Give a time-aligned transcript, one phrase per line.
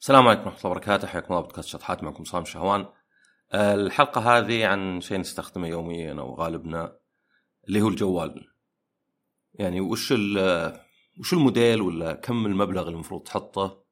[0.00, 1.08] السلام عليكم ورحمة الله وبركاته.
[1.08, 2.02] حياكم الله بودكاست شطحات.
[2.02, 2.86] معكم صام شهوان.
[3.52, 6.96] آه، الحلقة هذه عن شيء نستخدمه يوميا أو غالبنا
[7.68, 8.48] اللي هو الجوال.
[9.54, 10.12] يعني وش
[11.20, 13.84] وش الموديل ولا كم المبلغ اللي المفروض تحطه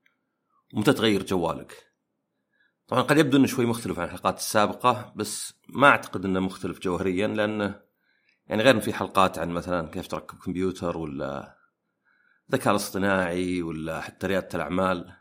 [0.75, 1.93] ومتى تغير جوالك؟
[2.87, 7.27] طبعا قد يبدو إنه شوي مختلف عن الحلقات السابقة بس ما أعتقد إنه مختلف جوهريا
[7.27, 7.81] لأنه
[8.47, 11.59] يعني غير في حلقات عن مثلا كيف تركب كمبيوتر ولا
[12.49, 15.18] الذكاء الاصطناعي ولا حتى ريادة الأعمال.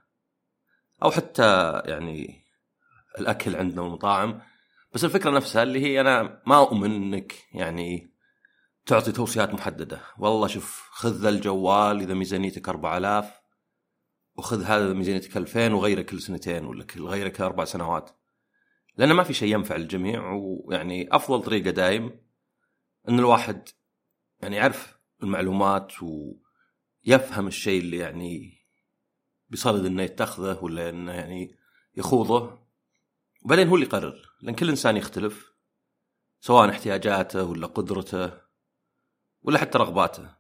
[1.04, 2.44] أو حتى يعني
[3.20, 4.42] الأكل عندنا والمطاعم.
[4.94, 8.14] بس الفكرة نفسها اللي هي أنا ما أؤمن إنك يعني
[8.86, 10.02] تعطي توصيات محددة.
[10.18, 13.26] والله شوف خذ الجوال إذا ميزانيتك 4000
[14.36, 18.10] وخذ هذا إذا ميزانيتك 2000 وغيره كل سنتين ولا كل غيره كل أربع سنوات.
[18.98, 22.20] لأن ما في شيء ينفع الجميع ويعني أفضل طريقة دايم
[23.10, 23.70] إن الواحد
[24.42, 28.57] يعني يعرف المعلومات ويفهم الشيء اللي يعني
[29.50, 31.58] بصدد إنه يتخذه ولا إنه يعني
[31.96, 32.68] يخوضه.
[33.46, 35.54] وبعدين هو اللي يقرر لأن كل إنسان يختلف
[36.40, 38.32] سواء احتياجاته ولا قدرته
[39.42, 40.36] ولا حتى رغباته.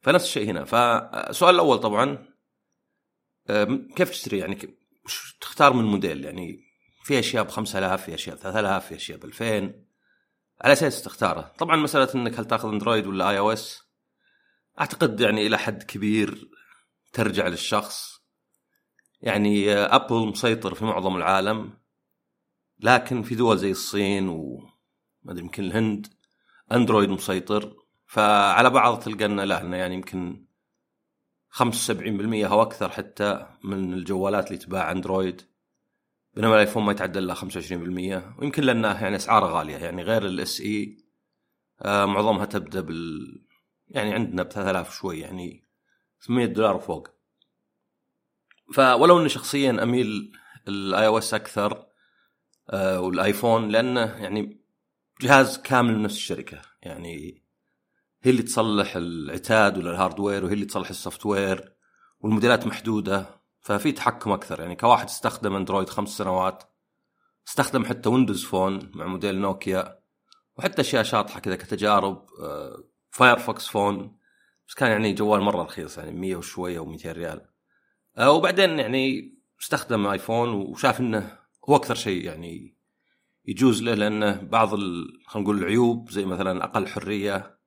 [0.00, 0.64] فنفس الشيء هنا.
[0.64, 2.32] فالسؤال الأول طبعا
[3.50, 4.76] أم، كيف تشتري؟ يعني
[5.40, 6.60] تختار من موديل؟ يعني
[7.04, 9.84] في أشياء ب 5000 في أشياء ب 3000 في أشياء ب 2000
[10.60, 11.52] على أساس تختاره.
[11.58, 13.82] طبعا مسألة إنك هل تأخذ Android ولا iOS؟
[14.80, 16.48] أعتقد يعني إلى حد كبير
[17.12, 18.22] ترجع للشخص.
[19.20, 21.78] يعني آه، Apple مسيطر في معظم العالم
[22.80, 24.68] لكن في دول زي الصين وما
[25.28, 26.06] أدري يمكن الهند
[26.72, 27.76] Android مسيطر.
[28.06, 30.46] فعلى بعض تلقى انه لا يعني يمكن
[31.50, 35.42] 75% أو أكثر حتى من الجوالات اللي تباع Android.
[36.34, 39.76] بينما ال iPhone ما يتعدى إلا 25% ويمكن لأنه يعني أسعاره غالية.
[39.76, 40.96] يعني غير ال SE
[41.82, 43.42] آه معظمها تبدأ بال
[43.88, 45.71] يعني عندنا ب 3000 شوي يعني
[46.26, 47.08] 800 دولار وفوق
[48.72, 50.32] فلو إني شخصيا أميل
[50.68, 51.86] ال iOS أكثر
[52.70, 54.60] آه، وال iPhone لأنه يعني
[55.20, 56.62] جهاز كامل من نفس الشركة.
[56.82, 57.42] يعني
[58.22, 61.74] هي اللي تصلح العتاد ولا ال hardware وهي اللي تصلح ال software
[62.20, 63.42] والموديلات محدودة.
[63.60, 64.60] ففي تحكم أكثر.
[64.60, 66.62] يعني كواحد استخدم Android خمس سنوات
[67.48, 70.02] استخدم حتى Windows Phone مع موديل نوكيا
[70.58, 74.21] وحتى أشياء شاطحة كذا كتجارب آه، Firefox phone.
[74.72, 77.40] بس كان يعني جوال مرة رخيص يعني 100 وشوية أو 200 ريال
[78.18, 81.38] آه، وبعدين يعني استخدم iPhone وشاف إنه
[81.68, 82.76] هو أكثر شيء يعني
[83.44, 84.68] يجوز له لأنه بعض.
[84.68, 87.58] خلينا نقول العيوب زي مثلا أقل حرية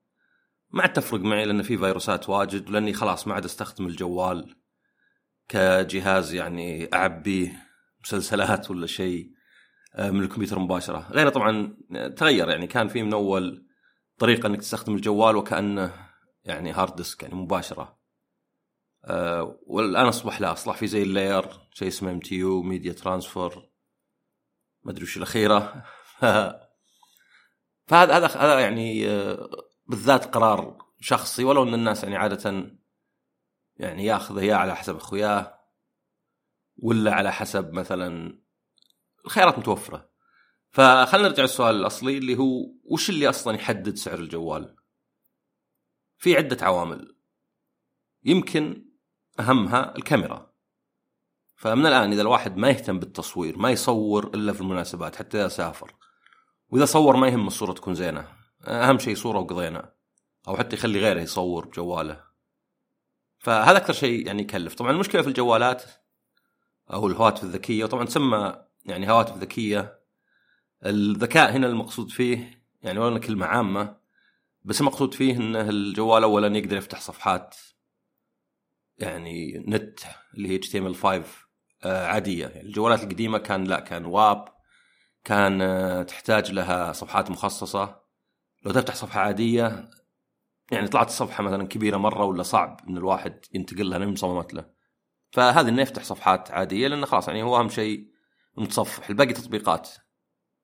[0.70, 4.56] ما عاد تفرق معي لأن في فيروسات واجد ولاني خلاص ما عاد أستخدم الجوال
[5.48, 7.68] كجهاز يعني اعبيه
[8.04, 9.32] مسلسلات ولا شيء
[9.96, 11.78] آه، من الكمبيوتر مباشرة غيره طبعا
[12.18, 13.66] تغير يعني كان في من أول
[14.18, 16.05] طريقة إنك تستخدم الجوال وكأنه
[16.46, 18.00] يعني hard disk يعني مباشرة.
[19.06, 23.70] آه، والآن أصبح لا اصبح في زي ال layer شيء اسمه MTP media transfer
[24.84, 25.86] ما أدري وش الأخيرة.
[27.88, 29.50] فهذا هذا هذا يعني آه،
[29.88, 32.72] بالذات قرار شخصي ولو أن الناس يعني عادة
[33.78, 35.60] يعني ياخذه يا على حسب أخوياه
[36.78, 38.40] ولا على حسب مثلا
[39.26, 40.10] الخيارات متوفرة.
[40.72, 44.75] فخلينا نرجع للسؤال الأصلي اللي هو وش اللي أصلا يحدد سعر الجوال؟
[46.26, 47.16] في عدة عوامل.
[48.24, 48.86] يمكن
[49.40, 50.52] أهمها الكاميرا.
[51.56, 55.96] فمن الآن إذا الواحد ما يهتم بالتصوير ما يصور إلا في المناسبات حتى إذا سافر
[56.70, 58.28] وإذا صور ما يهم الصورة تكون زينة.
[58.64, 59.94] أهم شيء صوره وقضينا
[60.48, 62.24] أو حتى يخلي غيره يصور بجواله.
[63.40, 64.76] فهذا أكثر شيء يعني يكلف.
[64.76, 65.84] طبعا المشكلة في الجوالات
[66.94, 70.00] أو الهواتف الذكية وطبعا تسمى يعني هواتف ذكية.
[70.86, 74.05] الذكاء هنا المقصود فيه يعني ولا كلمة عامة
[74.66, 77.56] بس المقصود فيه انه الجوال اولا يقدر يفتح صفحات
[78.98, 80.00] يعني نت
[80.34, 81.28] اللي هي HTML5
[81.84, 82.48] آه، عادية.
[82.48, 84.46] يعني الجوالات القديمة كان لا كان واب
[85.24, 88.02] كان آه، تحتاج لها صفحات مخصصة.
[88.66, 89.90] لو تفتح صفحة عادية
[90.72, 94.70] يعني طلعت الصفحة مثلا كبيرة مرة ولا صعب إن الواحد ينتقل لها مصممت له.
[95.32, 98.08] فهذا إنه يفتح صفحات عادية لأنه خلاص يعني هو أهم شيء
[98.58, 99.10] متصفح.
[99.10, 99.90] الباقي تطبيقات.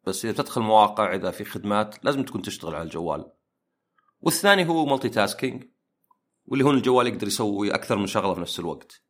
[0.07, 3.31] بس إذا تدخل مواقع إذا في خدمات لازم تكون تشتغل على الجوال.
[4.21, 5.63] والثاني هو multitasking
[6.45, 9.01] واللي هو إن الجوال يقدر يسوي أكثر من شغلة في نفس الوقت.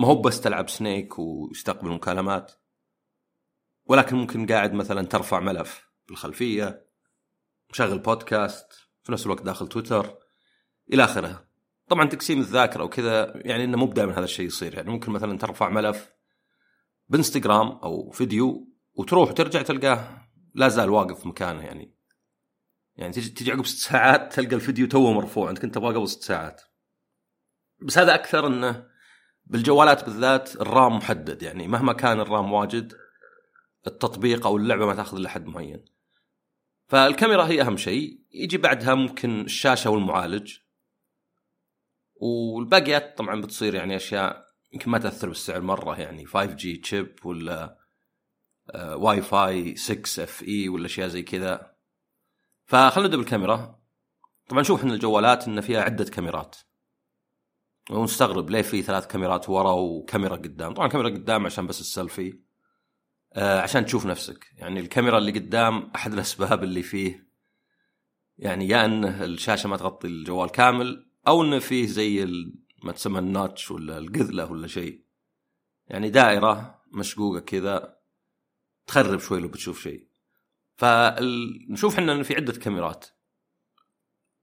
[0.00, 2.52] ما هو بس تلعب Snake ويستقبل مكالمات
[3.86, 6.86] ولكن ممكن قاعد مثلا ترفع ملف بالخلفية
[7.70, 8.72] مشغل بودكاست
[9.02, 10.18] في نفس الوقت داخل تويتر
[10.92, 11.48] إلى آخره.
[11.88, 14.74] طبعا تقسيم الذاكرة وكذا يعني إنه مو دائما هذا الشيء يصير.
[14.74, 16.12] يعني ممكن مثلا ترفع ملف
[17.08, 21.97] بإنستغرام أو فيديو وتروح وترجع تلقاه لا زال واقف مكانه يعني.
[22.98, 26.22] يعني تجي تجي عقب ست ساعات تلقى الفيديو توه مرفوع انت كنت تبغاه قبل ست
[26.22, 26.62] ساعات.
[27.82, 28.86] بس هذا أكثر إنه
[29.44, 32.92] بالجوالات بالذات الرام محدد يعني مهما كان الرام واجد
[33.86, 35.84] التطبيق أو اللعبة ما تأخذ إلا حد معين.
[36.88, 38.20] فالكاميرا هي أهم شيء.
[38.32, 40.58] يجي بعدها ممكن الشاشة والمعالج.
[42.14, 47.78] والباقيات طبعا بتصير يعني أشياء يمكن ما تأثر بالسعر مرة يعني 5G chip ولا
[48.74, 51.77] واي فاي 6 اف اي ولا أشياء زي كذا.
[52.68, 53.78] فخلنا نبدأ بالكاميرا.
[54.48, 56.56] طبعا نشوف إحنا الجوالات إن فيها عدة كاميرات.
[57.90, 60.74] ونستغرب ليه في ثلاث كاميرات ورا وكاميرا قدام.
[60.74, 62.38] طبعا كاميرا قدام عشان بس السيلفي.
[63.32, 64.46] آه عشان تشوف نفسك.
[64.54, 67.28] يعني الكاميرا اللي قدام أحد الأسباب اللي فيه.
[68.38, 72.26] يعني يا إن الشاشة ما تغطي الجوال كامل أو انه فيه زي
[72.82, 75.04] ما تسمى الناتش ولا القذلة ولا شيء.
[75.86, 77.98] يعني دائرة مشقوقة كذا.
[78.86, 80.07] تخرب شوي لو بتشوف شيء.
[80.78, 83.06] فنشوف إحنا في عدة كاميرات.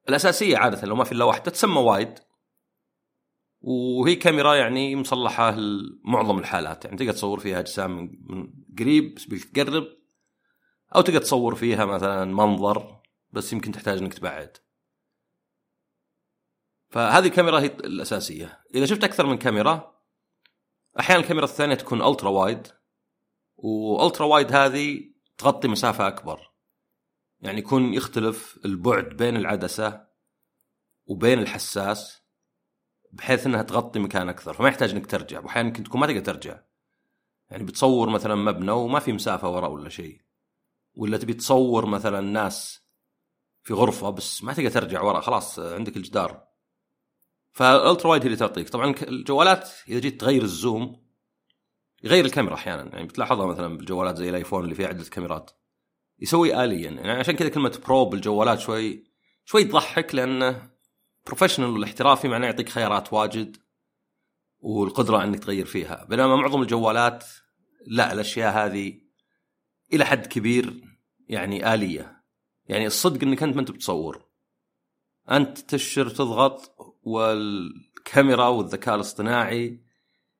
[0.09, 2.19] الأساسية عادة لو ما في إلا واحدة تسمى وايد.
[3.61, 6.85] وهي كاميرا يعني مصلحة لمعظم الحالات.
[6.85, 7.91] يعني تقدر تصور فيها أجسام
[8.29, 9.87] من قريب بس تقرب.
[10.95, 13.01] أو تقدر تصور فيها مثلا منظر
[13.31, 14.57] بس يمكن تحتاج إنك تبعد.
[16.89, 18.63] فهذه الكاميرا هي الأساسية.
[18.75, 19.95] إذا شفت أكثر من كاميرا
[20.99, 22.67] أحيانا الكاميرا الثانية تكون ألترا وايد.
[23.57, 26.51] وألترا وايد هذه تغطي مسافة أكبر.
[27.41, 30.05] يعني يكون يختلف البعد بين العدسة
[31.05, 32.21] وبين الحساس
[33.11, 34.53] بحيث إنها تغطي مكان أكثر.
[34.53, 35.39] فما يحتاج إنك ترجع.
[35.39, 36.59] واحيانا يمكن تكون ما تقدر ترجع.
[37.49, 40.21] يعني بتصور مثلا مبنى وما في مسافة وراء ولا شيء.
[40.95, 42.81] ولا تبي تصور مثلا ناس
[43.63, 45.21] في غرفة بس ما تقدر ترجع وراء.
[45.21, 46.47] خلاص عندك الجدار.
[47.51, 48.69] فال ultra wide هي اللي تعطيك.
[48.69, 51.04] طبعا الجوالات إذا جيت تغير ال zoom
[52.05, 52.89] يغير الكاميرا أحيانا.
[52.93, 55.51] يعني بتلاحظها مثلا بالجوالات زي ال iPhone اللي فيها عدة كاميرات.
[56.19, 56.91] يسوي آليا.
[56.91, 59.03] يعني عشان كذا كلمة Pro بالجوالات شوي
[59.45, 60.71] شوي تضحك لأنه
[61.25, 63.57] professional والاحترافي معناه يعطيك خيارات واجد
[64.59, 66.05] والقدرة إنك تغير فيها.
[66.09, 67.23] بينما معظم الجوالات
[67.87, 69.01] لا الأشياء هذه
[69.93, 70.81] إلى حد كبير
[71.27, 72.23] يعني آلية.
[72.65, 74.25] يعني الصدق إنك أنت ما أنت بتصور.
[75.31, 79.83] أنت تشر تضغط والكاميرا والذكاء الاصطناعي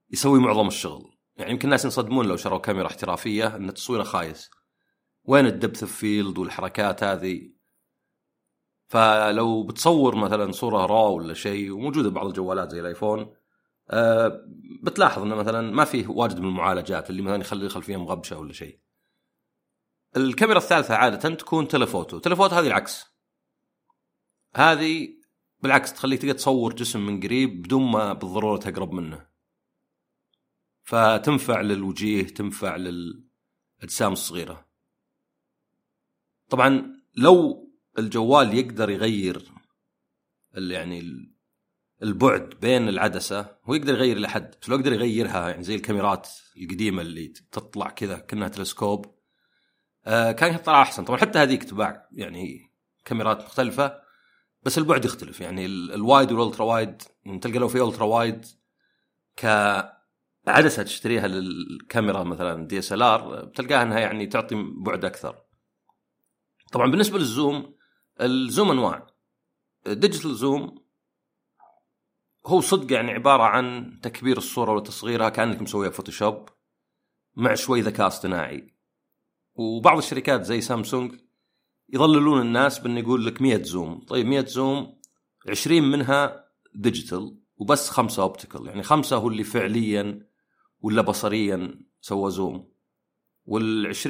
[0.09, 1.14] يسوي معظم الشغل.
[1.37, 4.51] يعني يمكن الناس ينصدمون لو شروا كاميرا احترافية إن تصويرها خايس
[5.23, 7.55] وين ال depth field والحركات هذه
[8.87, 13.35] فلو بتصور مثلا صورة RAW ولا شيء وموجودة ببعض الجوالات زي ال iPhone
[13.89, 14.41] أه
[14.83, 18.79] بتلاحظ إنه مثلا ما فيه واجد من المعالجات اللي مثلا يخلي الخلفيه مغبشة ولا شيء.
[20.17, 23.05] الكاميرا الثالثة عادة تكون تلفوتو، تلفوتو هذه العكس.
[24.55, 25.09] هذه
[25.59, 29.34] بالعكس تخليك تقدر تصور جسم من قريب بدون ما بالضرورة تقرب منه.
[30.85, 34.65] فتنفع للوجيه، تنفع للاجسام الصغيرة.
[36.49, 37.65] طبعا لو
[37.99, 39.51] الجوال يقدر يغير
[40.57, 41.25] يعني
[42.03, 47.01] البعد بين العدسة هو يقدر يغير لحد بس لو يقدر يغيرها يعني زي الكاميرات القديمة
[47.01, 49.15] اللي تطلع كذا كأنها تلسكوب
[50.05, 52.71] آه كان يطلع أحسن طبعا حتى هذيك تباع يعني
[53.05, 54.01] كاميرات مختلفة
[54.63, 58.45] بس البعد يختلف يعني ال wide وال ultra wide يعني تلقى لو في ultra wide
[60.45, 64.55] كعدسه تشتريها للكاميرا مثلا DSLR بتلقاها إنها يعني تعطي
[64.85, 65.35] بعد أكثر.
[66.71, 67.75] طبعا بالنسبة لل zoom
[68.21, 69.07] ال zoom أنواع.
[69.87, 70.85] digital zoom
[72.45, 76.49] هو صدق يعني عبارة عن تكبير الصورة وتصغيرها كأنك مسويها Photoshop
[77.35, 78.75] مع شوي ذكاء اصطناعي.
[79.55, 81.15] وبعض الشركات زي سامسونج
[81.89, 83.99] يضللون الناس بانه يقول لك 100 zoom.
[83.99, 84.99] طيب 100 zoom
[85.49, 90.27] 20 منها digital وبس خمسة optical يعني خمسة هو اللي فعليا
[90.85, 92.71] ولا بصريا سوى zoom.
[93.49, 94.09] وال20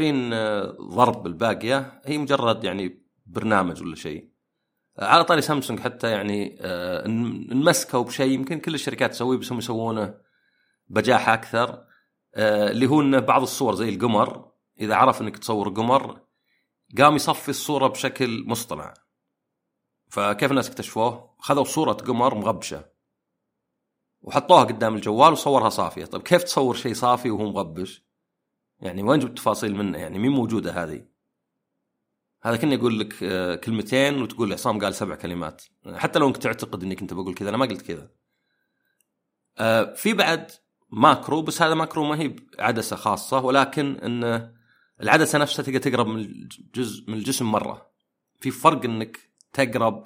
[0.81, 4.29] ضرب الباقيه هي مجرد يعني برنامج ولا شيء.
[4.99, 10.17] على طاري سامسونج حتى يعني آه نمسكوا بشيء يمكن كل الشركات تسويه بس هم يسوونه
[10.87, 11.85] بجاحه أكثر.
[12.35, 16.21] آه اللي هو انه بعض الصور زي القمر إذا عرف إنك تصور قمر
[16.97, 18.93] قام يصفي الصورة بشكل مصطنع.
[20.09, 22.94] فكيف الناس اكتشفوه؟ خذوا صورة قمر مغبشة.
[24.25, 28.05] وحطوها قدام الجوال وصورها صافية، طيب كيف تصور شيء صافي وهو مغبش؟
[28.79, 31.05] يعني وين جبت تفاصيل منه؟ يعني مين موجودة هذه؟
[32.45, 35.63] هذا كني أقول لك آه، كلمتين وتقول عصام قال سبع كلمات
[35.95, 38.09] حتى لو أنك تعتقد إني كنت بقول كذا أنا ما قلت كذا
[39.57, 40.51] آه، في بعد
[40.89, 44.51] macro بس هذا macro ما هي عدسه خاصة ولكن إن
[45.01, 47.91] العدسة نفسها تقدر تقرب من الجزء من الجسم مرة
[48.39, 49.19] في فرق إنك
[49.53, 50.05] تقرب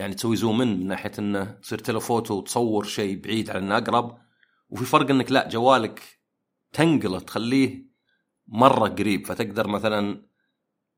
[0.00, 4.18] يعني تسوي zoom من ناحية إنه تصير telephoto وتصور شيء بعيد انه اقرب
[4.70, 6.02] وفي فرق إنك لا جوالك
[6.72, 7.90] تنقله تخليه
[8.48, 9.26] مرة قريب.
[9.26, 10.26] فتقدر مثلا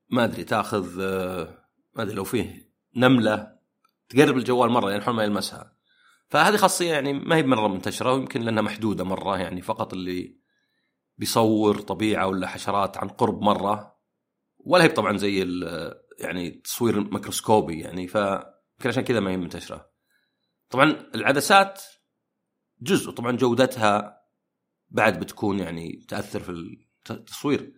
[0.09, 3.56] ما أدري تاخذ آه، ما أدري لو فيه نملة
[4.09, 5.76] تقرب الجوال مرة يعني حول ما يلمسها.
[6.28, 10.37] فهذه خاصية يعني ما هي مرة منتشرة ويمكن لأنها محدودة مرة يعني فقط اللي
[11.18, 13.97] بيصور طبيعة ولا حشرات عن قرب مرة
[14.59, 15.47] ولا هي طبعا زي
[16.18, 18.06] يعني تصوير ميكروسكوبي يعني.
[18.09, 18.16] ف
[18.89, 19.91] عشان كذا ما هي منتشرة.
[20.71, 21.83] طبعا العدسات
[22.81, 24.23] جزء طبعا جودتها
[24.89, 26.79] بعد بتكون يعني تأثر في
[27.11, 27.73] التصوير.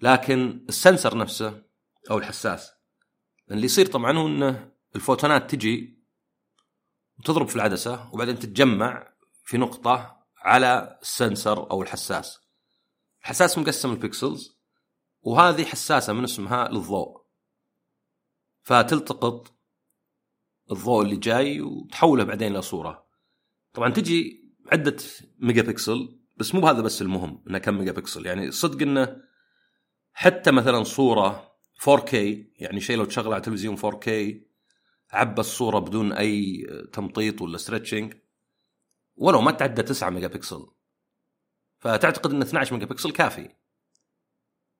[0.00, 1.62] لكن ال sensor نفسه
[2.10, 2.72] أو الحساس
[3.50, 6.02] اللي يصير طبعا هو إنه الفوتونات تجي
[7.18, 9.12] وتضرب في العدسة وبعدين تتجمع
[9.44, 12.38] في نقطة على ال sensor أو الحساس.
[13.22, 14.62] الحساس مقسم ال pixels
[15.20, 17.22] وهذه حساسة من اسمها للضوء
[18.62, 19.61] فتلتقط
[20.72, 23.06] الضوء اللي جاي وتحوله بعدين لصوره
[23.72, 24.96] طبعا تجي عدة
[25.38, 29.16] ميجا بكسل بس مو بهذا بس المهم إنه كم ميجا بكسل يعني صدق إنه
[30.12, 32.14] حتى مثلا صورة 4K
[32.56, 34.08] يعني شيء لو تشغله على تلفزيون 4K
[35.12, 38.14] عبى الصورة بدون أي تمطيط ولا stretching
[39.16, 40.66] ولو ما تعدى 9 ميجا بكسل
[41.78, 43.48] فتعتقد ان 12 ميجا بكسل كافي.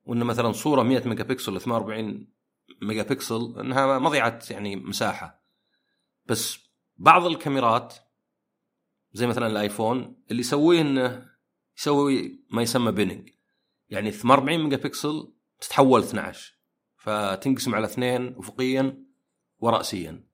[0.04, 2.26] وان مثلا صورة 100 ميجا بكسل 48
[2.82, 5.41] ميجا بكسل انها مضيعه يعني مساحة.
[6.32, 6.58] بس
[6.96, 7.94] بعض الكاميرات
[9.12, 11.30] زي مثلا الآيفون اللي يسويه إنه
[11.78, 13.30] يسوي ما يسمى binning.
[13.88, 16.58] يعني 48 ميجا بكسل تتحول 12
[16.96, 19.04] فتنقسم على اثنين افقيا
[19.58, 20.28] وراسيا.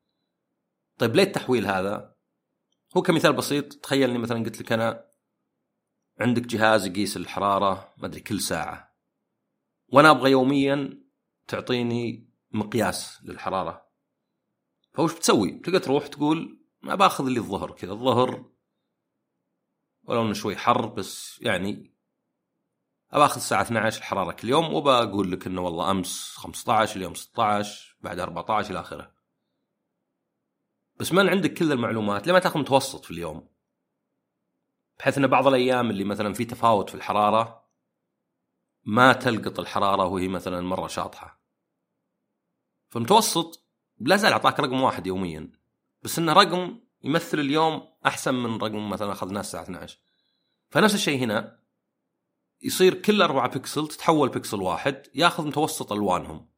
[0.99, 2.17] طيب ليه التحويل هذا؟
[2.97, 5.05] هو كمثال بسيط تخيل إني مثلا قلت لك أنا
[6.21, 8.97] عندك جهاز يقيس الحرارة ما أدري كل ساعة
[9.89, 11.03] وأنا أبغى يوميا
[11.49, 13.88] تعطيني مقياس للحرارة.
[14.93, 18.45] فوش بتسوي؟ تقدر تروح تقول ما باخذ اللي الظهر كذا الظهر
[20.03, 21.95] ولو إنه شوي حر بس يعني
[23.11, 27.97] ابى اخذ الساعة 12 الحراره كل يوم وبقول لك إنه والله أمس 15 اليوم 16
[28.01, 29.15] بعد 14 إلى آخره.
[30.97, 33.49] بس من عندك كل المعلومات ليه ما تاخذ متوسط في اليوم؟
[34.99, 37.69] بحيث إن بعض الأيام اللي مثلا في تفاوت في الحرارة
[38.85, 41.43] ما تلقط الحرارة وهي مثلا مرة شاطحة.
[42.89, 43.68] فالمتوسط
[44.01, 45.53] لا زال أعطاك رقم واحد يوميا
[46.03, 49.99] بس انه رقم يمثل اليوم أحسن من رقم مثلا اخذناه الساعة 12.
[50.71, 51.59] فنفس الشيء هنا
[52.63, 56.49] يصير كل 4 بكسل تتحول بكسل واحد يأخذ متوسط ألوانهم.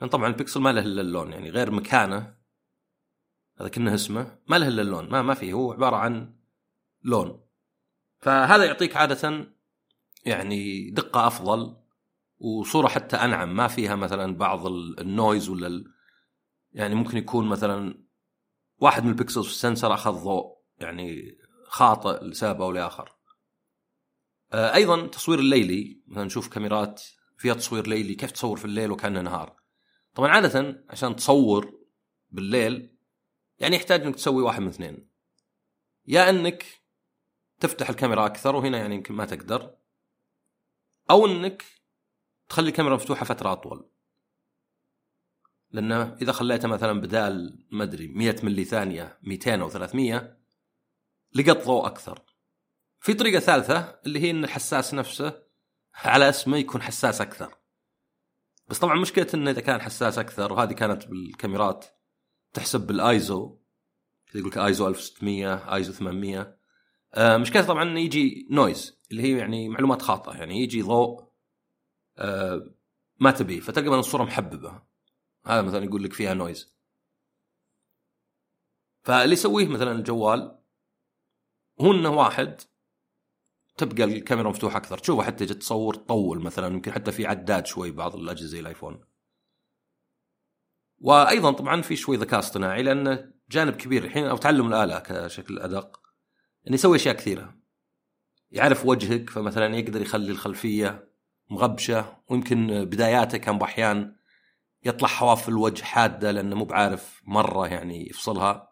[0.00, 2.34] لأن طبعا البكسل ما له إلا اللون يعني غير مكانه
[3.60, 6.34] هذا كنه اسمه ما له إلا اللون ما ما فيه هو عبارة عن
[7.02, 7.40] لون.
[8.18, 9.46] فهذا يعطيك عادة
[10.24, 11.76] يعني دقة أفضل
[12.38, 15.84] وصورة حتى أنعم ما فيها مثلا بعض ال noise ولا.
[16.72, 18.04] يعني ممكن يكون مثلا
[18.78, 23.16] واحد من ال pixels في ال sensor أخذ ضوء يعني خاطئ لسبب أو لآخر.
[24.52, 27.02] آه، أيضا تصوير الليلي مثلا نشوف كاميرات
[27.36, 29.56] فيها تصوير ليلي كيف تصور في الليل وكأنه نهار.
[30.14, 31.80] طبعا عادة عشان تصور
[32.30, 32.96] بالليل
[33.58, 35.10] يعني يحتاج إنك تسوي واحد من اثنين.
[36.06, 36.64] يا إنك
[37.60, 39.74] تفتح الكاميرا أكثر وهنا يعني يمكن ما تقدر
[41.10, 41.64] أو إنك
[42.48, 43.89] تخلي الكاميرا مفتوحة فترة أطول.
[45.72, 50.36] لأنه إذا خليتها مثلا بدال ما أدري 100 ملي ثانية 200 أو 300
[51.34, 52.22] لقط ضوء أكثر.
[53.00, 55.42] في طريقة ثالثة اللي هي إن الحساس نفسه
[55.94, 57.54] على اسمه يكون حساس أكثر.
[58.68, 61.86] بس طبعا مشكلة إنه إذا كان حساس أكثر وهذه كانت بالكاميرات
[62.52, 63.58] تحسب بالآيزو
[64.34, 66.56] يقول لك آيزو 1600 آيزو 800
[67.14, 71.24] آه مشكلة طبعا يجي noise اللي هي يعني معلومات خاطئة يعني يجي ضوء
[72.18, 72.74] آه
[73.20, 74.82] ما تبيه فتلقى الصورة محببة.
[75.46, 76.74] هذا مثلا يقول لك فيها noise
[79.02, 80.58] فاللي يسويه مثلا الجوال
[81.80, 82.60] هو انه واحد
[83.76, 84.98] تبقى الكاميرا مفتوحة أكثر.
[84.98, 89.04] تشوفه حتى تصور تطول مثلا يمكن حتى في عداد شوي بعض الأجهزة زي الآيفون.
[90.98, 96.00] وأيضا طبعا في شوي ذكاء اصطناعي لأنه جانب كبير الحين أو تعلم الآلة كشكل أدق
[96.66, 97.60] إنه يسوي أشياء كثيرة.
[98.50, 101.10] يعرف وجهك فمثلا يقدر يخلي الخلفية
[101.50, 104.16] مغبشة ويمكن بداياته كان بأحيان
[104.84, 108.70] يطلع حواف الوجه حادة لأنه مو بعارف مرة يعني يفصلها.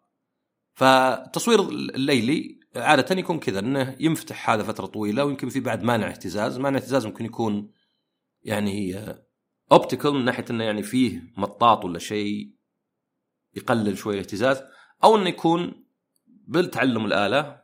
[0.73, 6.59] فالتصوير الليلي عادة يكون كذا إنه ينفتح هذا فترة طويلة ويمكن في بعد مانع اهتزاز،
[6.59, 7.73] مانع اهتزاز ممكن يكون
[8.43, 9.05] يعني
[9.73, 12.55] اوبتيكال من ناحية إنه يعني فيه مطاط ولا شيء
[13.57, 14.63] يقلل شوي الاهتزاز
[15.05, 15.87] أو إنه يكون
[16.27, 17.63] بالتعلم الآلة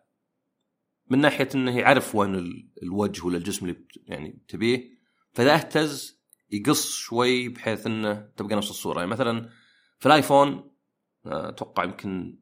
[1.11, 2.35] من ناحية إنه يعرف وين
[2.83, 4.95] الوجه ولا الجسم اللي يعني تبيه.
[5.33, 6.14] فإذا اهتز
[6.57, 8.99] يقص شوي بحيث إنه تبقى نفس الصورة.
[8.99, 9.51] يعني مثلا
[9.99, 10.71] في الآيفون
[11.27, 12.39] آه، أتوقع يمكن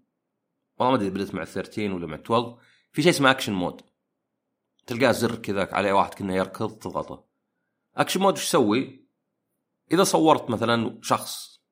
[0.78, 2.58] والله ما أدري بديت مع 13 ولا مع 12
[2.92, 3.80] في شيء اسمه action mode
[4.86, 7.24] تلقاه زر كذا عليه واحد كانه يركض تضغطه.
[7.96, 9.06] action mode إيش يسوي؟
[9.92, 11.62] إذا صورت مثلا شخص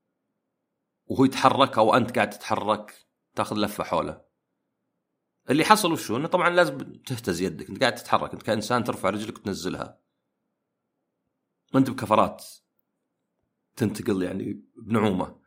[1.07, 4.21] وهو يتحرك أو أنت قاعد تتحرك تأخذ لفة حوله.
[5.51, 7.69] اللي حصل وشو إنه طبعا لازم تهتز يدك.
[7.71, 8.33] أنت قاعد تتحرك.
[8.33, 10.01] أنت كإنسان ترفع رجلك وتنزلها.
[11.73, 12.45] ما أنت بكفرات.
[13.77, 15.41] تنتقل يعني بنعومة.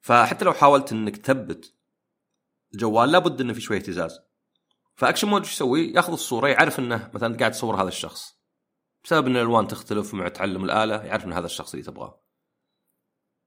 [0.00, 1.74] فحتى لو حاولت إنك تثبت
[2.74, 4.20] الجوال لابد إنه في شوية اهتزاز
[4.94, 8.38] ف action mode إيش يسوي؟ ياخذ الصورة يعرف إنه مثلا قاعد تصور هذا الشخص.
[9.04, 12.20] بسبب إن الألوان تختلف مع تعلم الآلة يعرف إن هذا الشخص اللي تبغاه.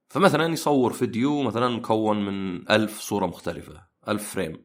[0.08, 4.64] فمثلا يصور فيديو مثلا مكون من ألف صورة مختلفة ألف frame.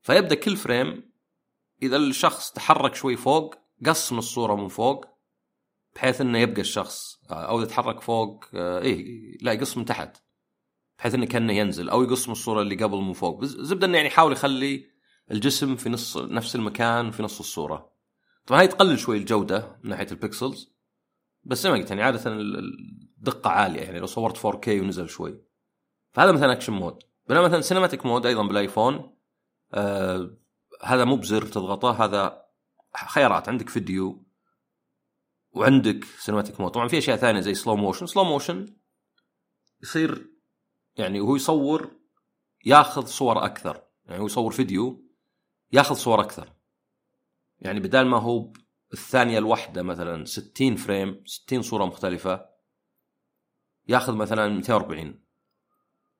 [0.00, 1.12] فيبدأ كل frame
[1.82, 3.54] إذا الشخص تحرك شوي فوق
[3.86, 5.13] قص من الصورة من فوق
[5.94, 10.16] بحيث إنه يبقى الشخص أو اذا تحرك فوق إيه لا يقص من تحت.
[10.98, 13.44] بحيث إنه كأنه ينزل أو يقص من الصورة اللي قبل من فوق.
[13.44, 14.86] زبدة إنه يعني يحاول يخلي
[15.30, 17.92] الجسم في نص نفس المكان في نص الصورة.
[18.46, 20.74] طبعا هاي تقلل شوي الجودة من ناحية ال pixels.
[21.44, 25.44] بس زي ما قلت يعني عادة الدقة عالية يعني لو صورت 4K ونزل شوي.
[26.12, 26.98] فهذا مثلا action mode
[27.28, 29.16] بينما مثلا cinematic mode أيضا بالآيفون
[29.74, 30.36] آه
[30.82, 32.44] هذا مو بزر تضغطه هذا
[33.06, 33.48] خيارات.
[33.48, 34.23] عندك فيديو
[35.54, 38.76] وعندك cinematic mode طبعا في أشياء ثانية زي slow motion slow motion
[39.82, 40.30] يصير
[40.96, 41.90] يعني وهو يصور
[42.64, 43.82] ياخذ صور أكثر.
[44.06, 45.04] يعني هو يصور فيديو
[45.72, 46.52] ياخذ صور أكثر.
[47.58, 48.52] يعني بدال ما هو
[48.92, 52.46] الثانية الواحدة مثلا 60 frame 60 صورة مختلفة
[53.88, 55.24] ياخذ مثلا 240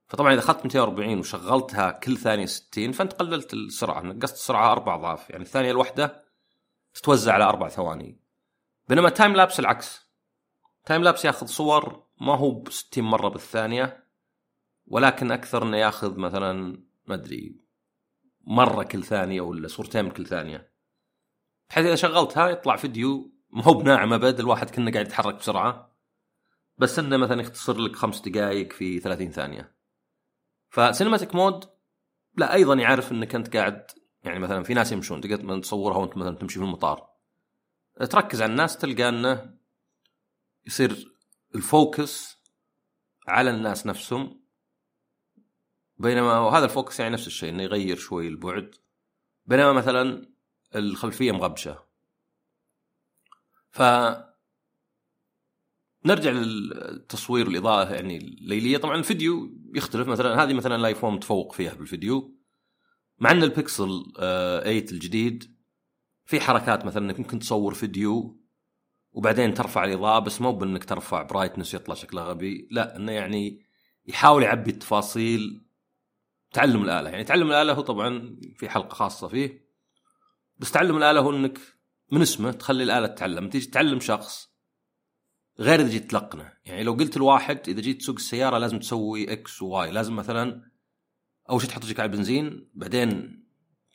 [0.07, 5.31] فطبعا إذا أخذت 240 وشغلتها كل ثانية 60 فأنت قللت السرعة نقصت السرعة أربع أضعاف.
[5.31, 6.25] يعني الثانية الواحدة
[6.95, 8.24] تتوزع على أربع ثواني.
[8.89, 10.11] بينما time lapse العكس.
[10.85, 14.05] time lapse ياخذ صور ما هو ب 60 مرة بالثانية
[14.87, 16.53] ولكن أكثر إنه ياخذ مثلا
[17.07, 17.61] ما أدري
[18.41, 20.73] مرة كل ثانية ولا صورتين كل ثانية.
[21.71, 25.97] بحيث إذا شغلتها يطلع فيديو ما هو بناعم أبد الواحد كنه قاعد يتحرك بسرعة.
[26.79, 29.77] بس إنه مثلا يختصر لك خمس دقائق في 30 ثانية.
[30.69, 31.65] ف cinematic mode
[32.37, 33.87] لا أيضا يعرف إنك أنت قاعد
[34.25, 37.14] يعني مثلا في ناس يمشون تقدر تصورها وأنت مثلا تمشي في المطار.
[37.97, 39.55] تركز على الناس تلقى أنه
[40.67, 41.15] يصير
[41.55, 42.39] ال focus
[43.29, 44.45] على الناس نفسهم
[45.99, 48.75] بينما وهذا ال focus يعني نفس الشيء إنه يغير شوي البعد.
[49.47, 50.29] بينما مثلا
[50.77, 51.85] الخلفية مغبشة.
[53.71, 53.83] ف
[56.05, 58.79] نرجع للتصوير الإضاءة يعني الليلية.
[58.79, 62.35] طبعا الفيديو يختلف مثلا هذه مثلا الايفون متفوق فيها بالفيديو
[63.19, 65.54] مع إن البكسل 8 آه، الجديد
[66.25, 68.41] في حركات مثلا إنك ممكن تصور فيديو
[69.13, 73.65] وبعدين ترفع الإضاءة بس مو بإنك ترفع brightness يطلع شكله غبي لا إنه يعني
[74.07, 75.65] يحاول يعبي التفاصيل.
[76.53, 79.69] تعلم الآلة يعني تعلم الآلة هو طبعا في حلقة خاصة فيه
[80.57, 81.59] بس تعلم الآلة هو إنك
[82.13, 83.49] من اسمه تخلي الآلة تتعلم.
[83.49, 84.55] تيجي تعلم شخص
[85.59, 86.53] غير إذا جيت تلقنه.
[86.65, 90.63] يعني لو قلت الواحد إذا جيت تسوق السيارة لازم تسوي X و Y لازم مثلا
[91.51, 93.45] أول شيء تحط رجلك على البنزين بعدين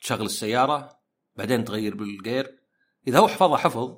[0.02, 0.99] تشغل السيارة
[1.40, 2.58] بعدين تغير بالجير
[3.08, 3.96] إذا هو حفظها حفظ.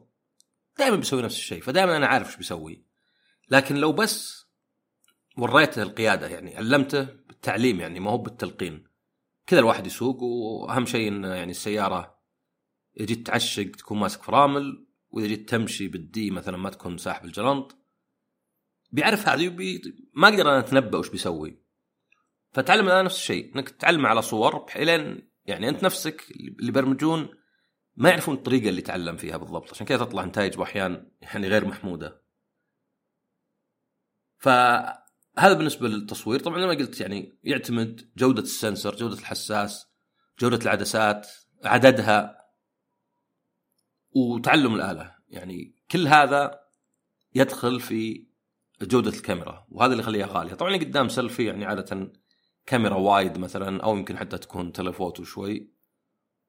[0.79, 2.85] دائما بيسوي نفس الشيء فدائما أنا عارف إيش بيسوي.
[3.51, 4.47] لكن لو بس
[5.39, 8.85] وريته القيادة يعني علمته بالتعليم يعني ما هو بالتلقين.
[9.47, 12.19] كذا الواحد يسوق وأهم شيء انه يعني السيارة
[12.97, 17.77] إذا جيت تعشق تكون ماسك فرامل وإذا جيت تمشي بالدي مثلا ما تكون ساحب الجلنط
[18.91, 19.83] بيعرف هذه وبي...
[20.15, 21.63] ما أقدر أنا أتنبأ وش بيسوي.
[22.53, 27.29] فتعلم أنا نفس الشيء إنك تتعلم على صور الين يعني انت نفسك اللي يبرمجون
[27.97, 32.23] ما يعرفون الطريقة اللي تعلم فيها بالضبط عشان كذا تطلع نتائج باحيان يعني غير محمودة.
[34.39, 36.41] فهذا بالنسبة للتصوير.
[36.41, 39.87] طبعا زي ما قلت يعني يعتمد جودة السنسر جودة الحساس
[40.41, 41.29] جودة العدسات
[41.65, 42.39] عددها
[44.11, 45.15] وتعلم الآلة.
[45.29, 46.61] يعني كل هذا
[47.35, 48.27] يدخل في
[48.83, 50.55] جودة الكاميرا وهذا اللي يخليها غالية.
[50.55, 52.13] طبعا قدام سيلفي يعني عادة
[52.67, 55.73] كاميرا wide مثلا أو يمكن حتى تكون telephoto شوي.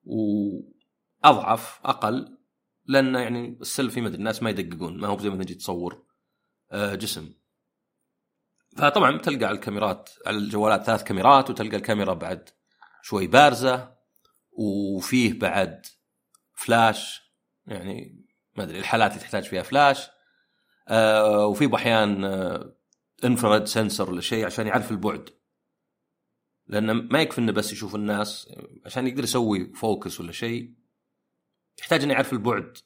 [0.03, 2.37] وأضعف أقل
[2.85, 6.05] لأن يعني السيلفي ما أدري الناس ما يدققون ما هو زي ما تجي تصور
[6.71, 7.33] آه، جسم.
[8.77, 12.49] فطبعا تلقى على الكاميرات على الجوالات ثلاث كاميرات وتلقى الكاميرا بعد
[13.01, 13.93] شوي بارزة
[14.51, 15.85] وفيه بعد
[16.53, 17.21] فلاش.
[17.65, 18.25] يعني
[18.57, 20.07] ما أدري الحالات اللي تحتاج فيها فلاش.
[20.87, 22.75] آه وفي أحيان آه
[23.23, 25.29] infrared sensor شيء عشان يعرف البعد.
[26.73, 28.49] لأنه ما يكفي إنه بس يشوف الناس
[28.85, 30.73] عشان يقدر يسوي focus ولا شيء
[31.79, 32.77] يحتاج إنه يعرف البعد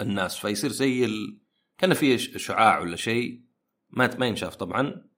[0.00, 0.36] الناس.
[0.36, 1.40] فيصير زي ال...
[1.78, 3.44] كان فيه شعاع ولا شيء
[3.90, 5.08] ما ما ينشاف طبعا.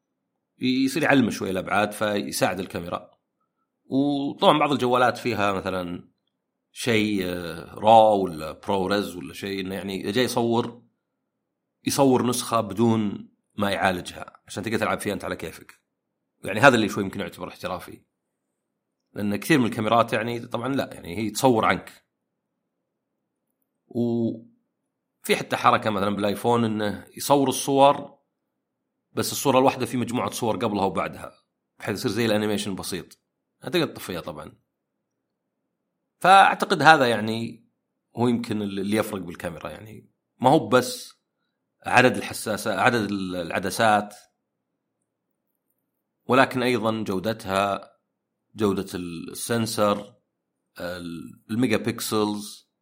[0.58, 3.10] يصير يعلم شوي الأبعاد فيساعد الكاميرا.
[3.84, 6.08] وطبعا بعض الجوالات فيها مثلا
[6.72, 7.26] شيء
[7.74, 10.82] را ولا برو ريز ولا شيء إنه يعني إذا جاي يصور
[11.86, 14.42] يصور نسخة بدون ما يعالجها.
[14.46, 15.81] عشان تقدر تلعب فيها أنت على كيفك.
[16.44, 18.02] يعني هذا اللي شوي يمكن يعتبر احترافي.
[19.12, 22.06] لأن كثير من الكاميرات يعني طبعا لا يعني هي تصور عنك.
[23.86, 28.18] وفي حتى حركة مثلا بال iPhone إنه يصور الصور
[29.12, 31.32] بس الصورة الواحدة في مجموعة صور قبلها وبعدها
[31.78, 33.18] بحيث يصير زي ال animation البسيط
[33.60, 34.52] تقدر تطفيها طبعا.
[36.20, 37.68] فأعتقد هذا يعني
[38.16, 40.10] هو يمكن اللي يفرق بالكاميرا يعني.
[40.40, 41.22] ما هو بس
[41.86, 44.14] عدد الحساسات عدد العدسات
[46.26, 47.92] ولكن أيضا جودتها
[48.54, 50.14] جودة ال sensor
[51.50, 52.72] ال megapixels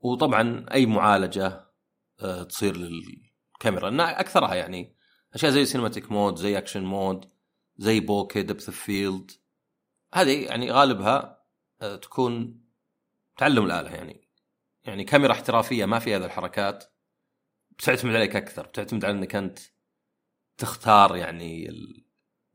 [0.00, 1.72] وطبعا أي معالجة
[2.20, 4.20] آه، تصير للكاميرا.
[4.20, 4.96] أكثرها يعني
[5.34, 7.30] أشياء زي cinematic mode زي action mode
[7.76, 9.30] زي bokeh depth field
[10.14, 11.44] هذه يعني غالبها
[11.82, 12.62] آه، تكون
[13.36, 14.30] تعلم الآلة يعني.
[14.84, 16.84] يعني كاميرا احترافية ما فيها هذه الحركات.
[17.70, 19.58] بتعتمد عليك أكثر بتعتمد على إنك أنت
[20.58, 21.68] تختار يعني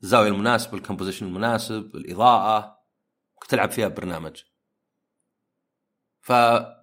[0.04, 2.80] الزاويه المناسبه ال composition المناسب الإضاءة
[3.42, 4.44] وتلعب فيها برنامج.
[6.22, 6.78] فما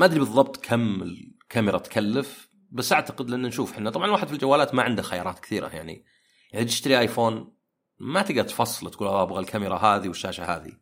[0.00, 4.82] أدري بالضبط كم الكاميرا تكلف بس أعتقد لأن نشوف إحنا طبعا الواحد في الجوالات ما
[4.82, 6.04] عنده خيارات كثيرة يعني
[6.52, 7.56] يعني تشتري iPhone
[7.98, 10.72] ما تقدر تفصل تقول أبغى الكاميرا هذه والشاشة هذه.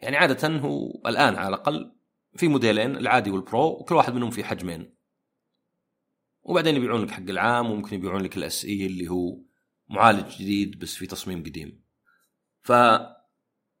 [0.00, 1.96] يعني عادة هو الآن على الأقل
[2.36, 4.94] في موديلين العادي وال Pro وكل واحد منهم في حجمين.
[6.42, 9.38] وبعدين يبيعون لك حق العام وممكن يبيعون لك ال SE اللي هو
[9.88, 11.82] معالج جديد بس في تصميم قديم.
[12.60, 12.72] ف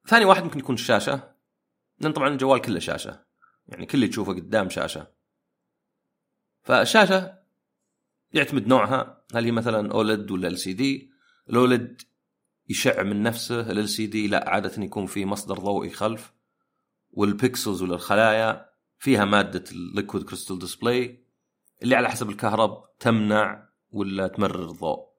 [0.06, 1.34] ثاني واحد ممكن يكون الشاشة.
[1.98, 3.24] لأن طبعا الجوال كله شاشة.
[3.68, 5.06] يعني كل اللي تشوفه قدام شاشة.
[6.62, 7.38] فالشاشة
[8.32, 9.24] يعتمد نوعها.
[9.34, 11.12] هل هي مثلا OLED ولا LCD
[11.50, 12.02] ال OLED
[12.68, 16.32] يشع من نفسه LCD لا عادة يكون في مصدر ضوئي خلف.
[17.10, 21.24] وال pixels ولا الخلايا فيها مادة ال liquid crystal display
[21.82, 25.11] اللي على حسب الكهرب تمنع ولا تمرر الضوء.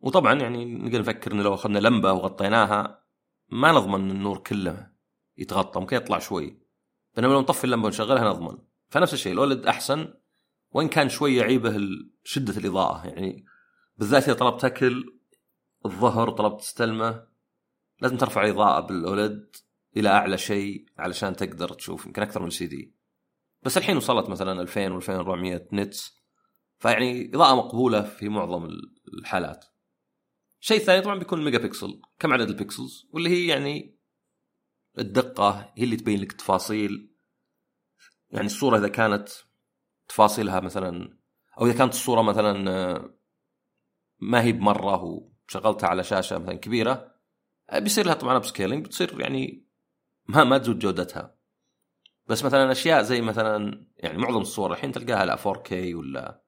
[0.00, 3.04] وطبعا يعني نقدر نفكر إنه لو أخذنا لمبة وغطيناها
[3.48, 4.90] ما نضمن إن النور كله
[5.38, 6.60] يتغطى ممكن يطلع شوي.
[7.16, 8.58] بينما لو نطفي اللمبة ونشغلها نضمن.
[8.88, 10.14] فنفس الشيء الاولد أحسن
[10.70, 11.88] وإن كان شوي يعيبه
[12.24, 13.44] شدة الإضاءة يعني
[13.96, 15.20] بالذات إذا طلبت أكل
[15.86, 17.26] الظهر طلبت تستلمه
[18.00, 19.56] لازم ترفع الإضاءة بالاولد
[19.96, 22.94] إلى أعلى شيء علشان تقدر تشوف يمكن أكثر من سي دي
[23.62, 26.20] بس الحين وصلت مثلا 2000 و2400 nits
[26.78, 28.68] فيعني إضاءة مقبولة في معظم
[29.18, 29.64] الحالات.
[30.60, 33.98] الشيء الثاني طبعا بيكون الميجا بيكسل كم عدد ال pixels؟ واللي هي يعني
[34.98, 37.14] الدقة هي اللي تبين لك التفاصيل
[38.30, 39.28] يعني الصورة إذا كانت
[40.08, 41.18] تفاصيلها مثلا
[41.60, 43.14] أو إذا كانت الصورة مثلا آه،
[44.18, 47.14] ما هي بمرة وشغلتها على شاشة مثلا كبيرة
[47.70, 49.66] آه، بيصير لها طبعا upscaling بتصير يعني
[50.28, 51.36] ما ما تزود جودتها.
[52.26, 56.42] بس مثلا أشياء زي مثلا يعني معظم الصور الحين تلقاها على 4K ولا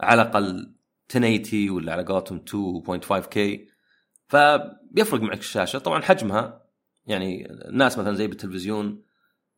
[0.00, 0.79] على الأقل
[1.16, 3.38] 1080 ولا على قولتهم 2.5K
[4.28, 5.78] فبيفرق معك الشاشة.
[5.78, 6.66] طبعا حجمها
[7.06, 9.04] يعني الناس مثلا زي بالتلفزيون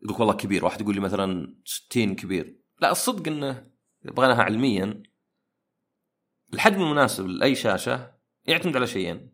[0.03, 2.61] يقول والله كبير واحد يقول لي مثلا 60 كبير.
[2.81, 3.71] لا الصدق إنه
[4.05, 5.03] بغيناها علميا.
[6.55, 9.33] الحجم المناسب لأي شاشة يعتمد على شيئين.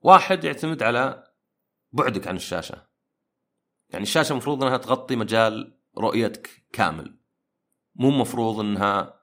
[0.00, 1.24] واحد يعتمد على
[1.92, 2.88] بعدك عن الشاشة.
[3.88, 7.18] يعني الشاشة المفروض إنها تغطي مجال رؤيتك كامل.
[7.94, 9.17] مو مفروض إنها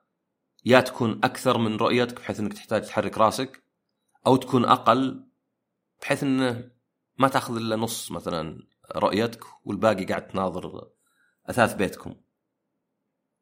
[0.66, 3.62] يا تكون أكثر من رؤيتك بحيث إنك تحتاج تحرك راسك
[4.26, 5.26] أو تكون أقل
[6.02, 6.70] بحيث إنه
[7.18, 10.90] ما تأخذ إلا نص مثلا رؤيتك والباقي قاعد تناظر
[11.46, 12.14] أثاث بيتكم.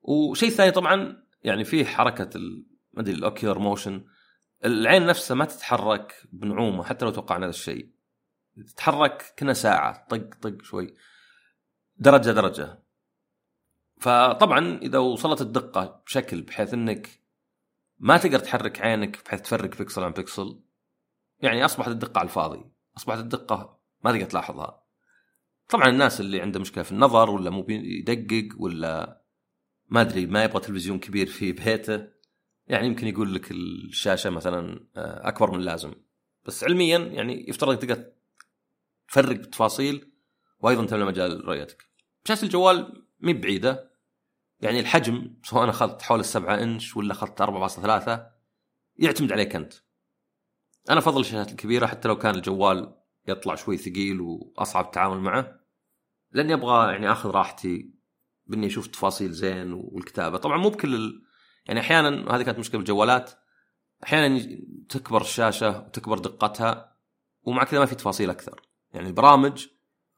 [0.03, 2.41] وشيء ثاني طبعا يعني فيه حركة
[2.93, 4.05] ما أدري ال ocular motion
[4.65, 7.95] العين نفسها ما تتحرك بنعومة حتى لو توقعنا هذا الشيء.
[8.67, 10.95] تتحرك كنها ساعة طق طق شوي
[11.97, 12.84] درجة درجة
[13.97, 17.25] فطبعا إذا وصلت الدقة بشكل بحيث إنك
[17.99, 20.61] ما تقدر تحرك عينك بحيث تفرق بيكسل عن بيكسل
[21.41, 22.65] يعني أصبحت الدقة على الفاضي
[22.97, 24.85] أصبحت الدقة ما تقدر تلاحظها.
[25.69, 29.23] طبعا الناس اللي عنده مشكلة في النظر ولا مو يدقق ولا
[29.89, 32.09] ما أدري ما يبغى تلفزيون كبير في بيته
[32.67, 35.95] يعني يمكن يقول لك الشاشة مثلا آه، أكبر من اللازم.
[36.45, 38.13] بس علميا يعني يفترض إنك تقدر
[39.09, 40.13] تفرق بالتفاصيل
[40.61, 41.85] وأيضا تملى مجال رؤيتك.
[42.25, 43.91] شاشه الجوال مي بعيدة.
[44.61, 48.21] يعني الحجم سواء اخذت حول السبعة إنش ولا اخذت 4.3
[48.97, 49.75] يعتمد عليك أنت.
[50.91, 52.97] أنا أفضل الشاشات الكبيرة حتى لو كان الجوال
[53.29, 55.61] يطلع شوي ثقيل وأصعب التعامل معه
[56.33, 57.95] لأني أبغى يعني أخذ راحتي
[58.47, 60.39] بإني أشوف تفاصيل زين والكتابة.
[60.39, 61.25] طبعا مو بكل ال...
[61.67, 63.31] يعني أحيانا هذه كانت مشكلة بالجوالات
[64.05, 64.59] أحيانا
[64.89, 66.97] تكبر الشاشة وتكبر دقتها
[67.43, 68.61] ومع كذا ما في تفاصيل أكثر.
[68.93, 69.67] يعني البرامج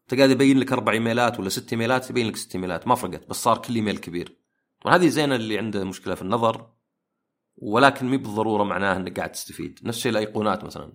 [0.08, 2.88] تقعد يبين لك أربع ايميلات ولا ست ايميلات يبين لك ست ايميلات.
[2.88, 4.36] ما فرقت بس صار كل ايميل كبير.
[4.80, 6.72] طبعا هذه زينة اللي عنده مشكلة في النظر
[7.56, 9.80] ولكن مي بالضرورة معناه إنك قاعد تستفيد.
[9.82, 10.92] نفس الشيء الأيقونات مثلا.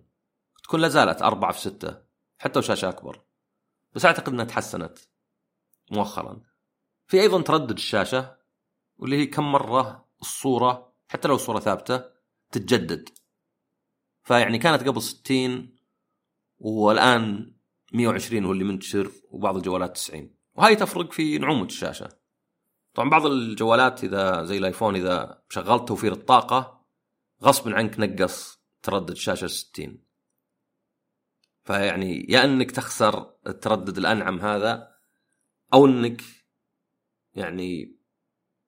[0.63, 1.97] تكون لا زالت أربعة في ستة
[2.38, 3.21] حتى وشاشه أكبر.
[3.93, 5.00] بس أعتقد إنها تحسنت
[5.91, 6.41] مؤخرا.
[7.08, 8.38] في أيضا تردد الشاشة
[8.97, 12.04] واللي هي كم مرة الصورة حتى لو الصورة ثابتة
[12.52, 13.10] تتجدد.
[14.24, 15.76] فيعني كانت قبل 60
[16.60, 17.54] والآن
[17.91, 22.10] 120 هو اللي منتشر وبعض الجوالات 90 وهاي تفرق في نعومه الشاشة.
[22.93, 26.86] طبعا بعض الجوالات إذا زي الآيفون إذا شغلت توفير الطاقة
[27.43, 30.04] غصب عنك نقص تردد الشاشة 60
[31.63, 34.91] فيعني يا إنك تخسر التردد الأنعم هذا
[35.73, 36.21] أو إنك
[37.34, 37.97] يعني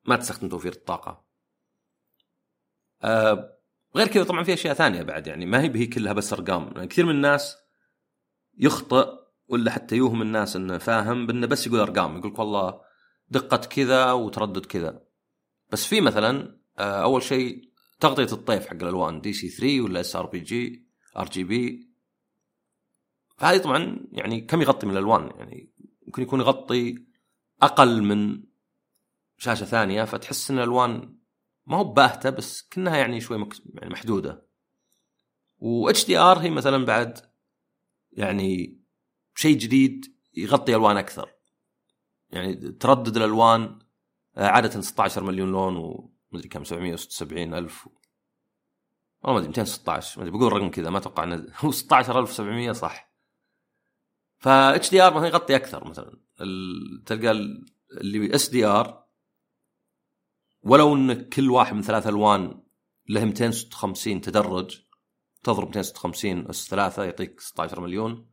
[0.06, 1.26] ما تستخدم توفير الطاقة.
[3.02, 3.60] أه
[3.96, 6.74] غير كذا طبعا في أشياء ثانية بعد يعني ما هي به كلها بس أرقام.
[6.76, 7.63] يعني كثير من الناس
[8.58, 9.08] يخطئ
[9.48, 12.82] ولا حتى يوهم الناس إنه فاهم بإنه بس يقول أرقام يقول لك والله
[13.30, 15.04] دقه كذا وتردد كذا.
[15.72, 20.88] بس في مثلا آه، أول شيء تغطية الطيف حق الألوان DCI-P3 ولا sRGB
[21.18, 21.94] RGB
[23.38, 25.74] فهذه طبعا يعني كم يغطي من الألوان؟ يعني
[26.06, 27.06] ممكن يكون يغطي
[27.62, 28.44] أقل من
[29.38, 31.18] شاشة ثانية فتحس إن الألوان
[31.66, 33.50] ما هو باهتة بس كأنها يعني شوي.
[33.74, 34.48] يعني محدودة.
[35.58, 37.33] و HDR هي مثلا بعد
[38.18, 38.82] يعني
[39.36, 41.34] شيء جديد يغطي ألوان أكثر.
[42.30, 43.80] يعني تردد الألوان
[44.38, 47.88] آه، عادة 16 مليون لون ومدري كم 776 ألف
[49.22, 53.14] والله ما أدري 216 ما أدري بقول رقم كذا ما أتوقع إنه هو 16700 صح.
[54.38, 56.20] ف HDR مثلا يغطي أكثر مثلا.
[57.06, 57.32] تلقى
[57.92, 59.04] اللي SDR
[60.64, 62.64] ولو إن كل واحد من ثلاث ألوان
[63.10, 64.82] له 256 تدرج
[65.44, 68.28] تضرب 256 أس 3 يعطيك 16 مليون.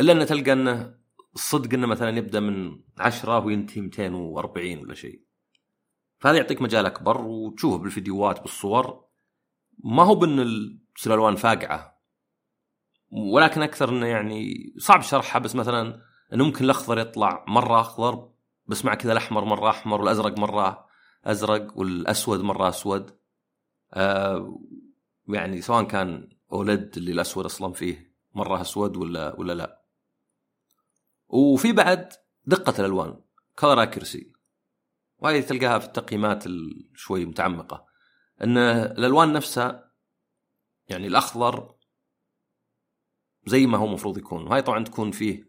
[0.00, 0.94] إلا انه تلقى إنه
[1.34, 5.22] الصدق إنه مثلا يبدأ من 10 وينتهي 240 ولا شيء.
[6.18, 9.04] فهذا يعطيك مجال أكبر وتشوفه بالفيديوهات بالصور.
[9.84, 10.40] ما هو بإن
[11.06, 11.98] الألوان فاقعة.
[13.10, 18.30] ولكن أكثر إنه يعني صعب شرحها بس مثلا إنه ممكن الأخضر يطلع مرة أخضر
[18.66, 20.86] بس مع كذا الأحمر مرة أحمر والأزرق مرة
[21.24, 23.18] أزرق والأسود مرة أسود.
[23.92, 24.60] آه
[25.28, 29.84] يعني سواء كان أولد اللي الأسود أصلا فيه مرة أسود ولا ولا لا.
[31.28, 32.12] وفي بعد
[32.44, 33.20] دقة الألوان
[33.58, 34.32] كلر اكيرسي
[35.18, 36.44] وهذه تلقاها في التقييمات
[36.94, 37.86] شوي متعمقة.
[38.42, 39.92] إن الألوان نفسها
[40.88, 41.74] يعني الأخضر
[43.46, 44.46] زي ما هو المفروض يكون.
[44.46, 45.48] وهي طبعا تكون فيه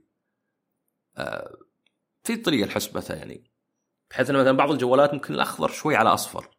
[1.18, 1.58] آه
[2.24, 3.52] في طريقة لحسبتها يعني.
[4.10, 6.50] بحيث إن مثلا بعض الجوالات ممكن الأخضر شوي على أصفر.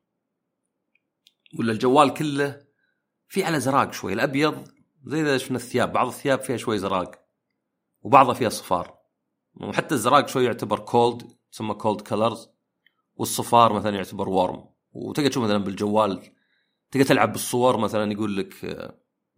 [1.58, 2.69] ولا الجوال كله
[3.30, 4.68] فيه على زراق شوي الأبيض
[5.04, 7.26] زي إذا شفنا الثياب بعض الثياب فيها شوي زراق
[8.02, 8.98] وبعضها فيها صفار.
[9.54, 12.48] وحتى الزراق شوي يعتبر cold تسمى cold colors
[13.14, 16.32] والصفار مثلا يعتبر warm وتقدر تشوف مثلا بالجوال
[16.90, 18.54] تقدر تلعب بالصور مثلا يقول لك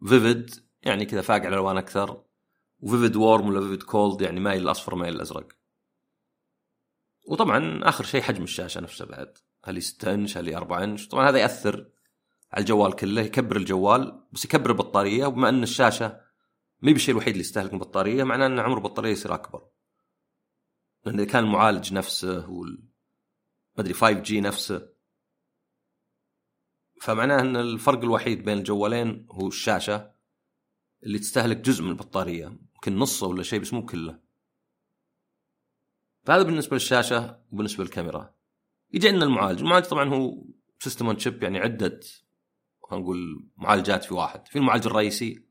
[0.08, 2.22] vivid آه، يعني كذا فاقع الألوان أكثر.
[2.80, 5.48] و vivid warm ولا vivid cold يعني مايل الاصفر مايل الازرق
[7.28, 9.38] وطبعا آخر شيء حجم الشاشة نفسه بعد.
[9.64, 11.92] هل هي 6 انش هل هي 4 إنش؟ طبعا هذا يأثر
[12.52, 16.20] على الجوال كله يكبر الجوال بس يكبر البطارية وبما إن الشاشة
[16.82, 19.68] مي بالشيء الوحيد اللي يستهلك البطارية معناه إن عمر البطارية يصير أكبر.
[21.04, 22.82] لأن إذا كان المعالج نفسه وال
[23.76, 24.92] ما أدري 5 جي نفسه
[27.00, 30.12] فمعناه إن الفرق الوحيد بين الجوالين هو الشاشة
[31.02, 34.18] اللي تستهلك جزء من البطارية يمكن نصه ولا شيء بس مو كله.
[36.24, 38.34] فهذا بالنسبة للشاشة وبالنسبة للكاميرا.
[38.92, 39.60] يجي عندنا المعالج.
[39.60, 40.44] المعالج طبعا هو
[40.78, 42.00] system on chip يعني عدة
[42.92, 44.48] خلينا نقول معالجات في واحد.
[44.48, 45.44] في المعالج الرئيسي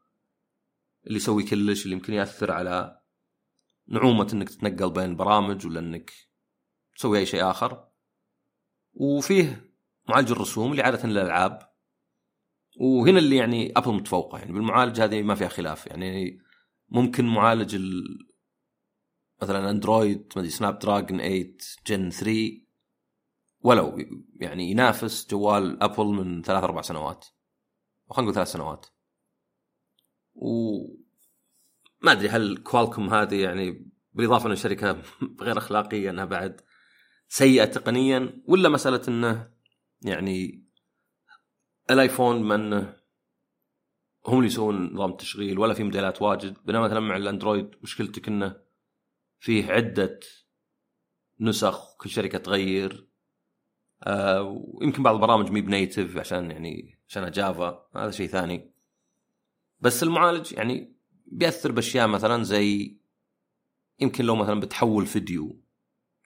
[1.07, 3.01] اللي يسوي كلش اللي يمكن يأثر على
[3.87, 6.11] نعومة إنك تتنقل بين البرامج ولا إنك
[6.95, 7.87] تسوي أي شيء آخر.
[8.93, 9.71] وفيه
[10.09, 11.71] معالج الرسوم اللي عادة للألعاب.
[12.79, 14.39] وهنا اللي يعني أبل متفوقة.
[14.39, 15.87] يعني بالمعالج هذه ما فيها خلاف.
[15.87, 16.39] يعني
[16.89, 18.03] ممكن معالج ال...
[19.41, 22.61] مثلا اندرويد ما Snapdragon 8 Gen 3
[23.63, 23.97] ولو
[24.35, 27.25] يعني ينافس جوال أبل من ثلاث أربع سنوات.
[28.09, 28.85] خلينا نقول ثلاث سنوات.
[30.33, 30.47] و
[32.01, 35.01] ما أدري هل Qualcomm هذه يعني بالإضافة ان الشركة
[35.41, 36.61] غير أخلاقية إنها بعد
[37.27, 39.51] سيئة تقنيا ولا مسألة إنه
[40.01, 40.65] يعني
[41.91, 43.01] الايفون إنه
[44.27, 46.57] هم اللي يسوون نظام التشغيل ولا في موديلات واجد.
[46.65, 48.61] بينما مثلا مع الأندرويد مشكلتك إنه
[49.39, 50.19] فيه عدة
[51.39, 53.10] نسخ كل شركة تغير.
[54.07, 58.71] ويمكن بعض البرامج مي ب native عشان يعني عشان Java هذا شيء ثاني.
[59.79, 62.97] بس المعالج يعني بيأثر بأشياء مثلا زي
[63.99, 65.61] يمكن لو مثلا بتحول فيديو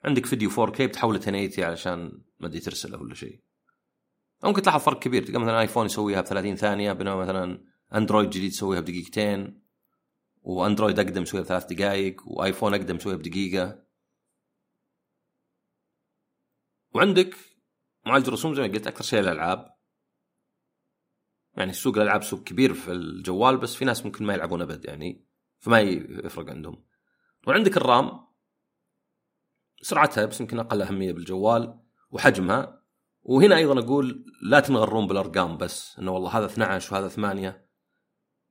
[0.04, 3.40] عندك فيديو 4K بتحوله 1080 علشان ما ادري ترسله ولا شيء.
[4.44, 8.50] ممكن تلاحظ فرق كبير تلقى مثلا ايفون يسويها ب 30 ثانية بينما مثلا اندرويد جديد
[8.50, 9.62] يسويها بدقيقتين
[10.42, 13.82] واندرويد أقدم شوية بثلاث دقائق وايفون أقدم شوية بدقيقة.
[16.94, 17.36] وعندك
[18.06, 19.76] معالج رسوم زي ما قلت أكثر شيء الألعاب.
[21.56, 25.26] يعني سوق الألعاب سوق كبير في الجوال بس في ناس ممكن ما يلعبون أبد يعني
[25.58, 26.84] فما يفرق عندهم.
[27.46, 28.26] وعندك الرام.
[29.82, 32.82] سرعتها بس يمكن أقل أهمية بالجوال وحجمها.
[33.22, 37.66] وهنا أيضا أقول لا تنغرون بالأرقام بس إنه والله هذا 12 وهذا 8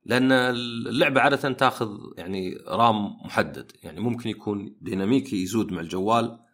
[0.04, 6.45] لأن اللعبة عادة تاخذ يعني رام محدد يعني ممكن يكون ديناميكي يزود مع الجوال.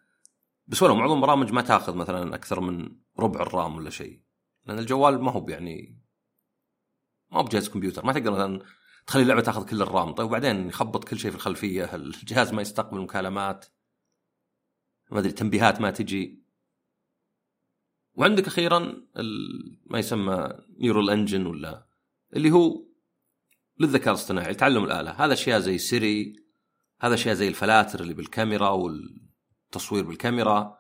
[0.67, 4.23] بس ولو معظم البرامج ما تاخذ مثلا أكثر من ربع الرام ولا شيء.
[4.67, 6.03] لأن الجوال ما هو يعني
[7.31, 8.07] ما هو بجهاز كمبيوتر.
[8.07, 8.63] ما تقدر مثلا
[9.07, 10.13] تخلي اللعبة تاخذ كل الرام.
[10.13, 11.95] طيب وبعدين يخبط كل شيء في الخلفية.
[11.95, 13.67] الجهاز ما يستقبل مكالمات؟
[15.11, 16.43] ما أدري تنبيهات ما تجي.
[18.15, 19.07] وعندك أخيرا
[19.87, 21.87] ما يسمى neural engine ولا
[22.37, 22.87] اللي هو
[23.81, 25.11] للذكاء الاصطناعي تعلم الآلة.
[25.11, 26.37] هذا أشياء زي Siri
[27.01, 28.69] هذا أشياء زي الفلاتر اللي بالكاميرا
[29.73, 30.79] والتصوير بالكاميرا.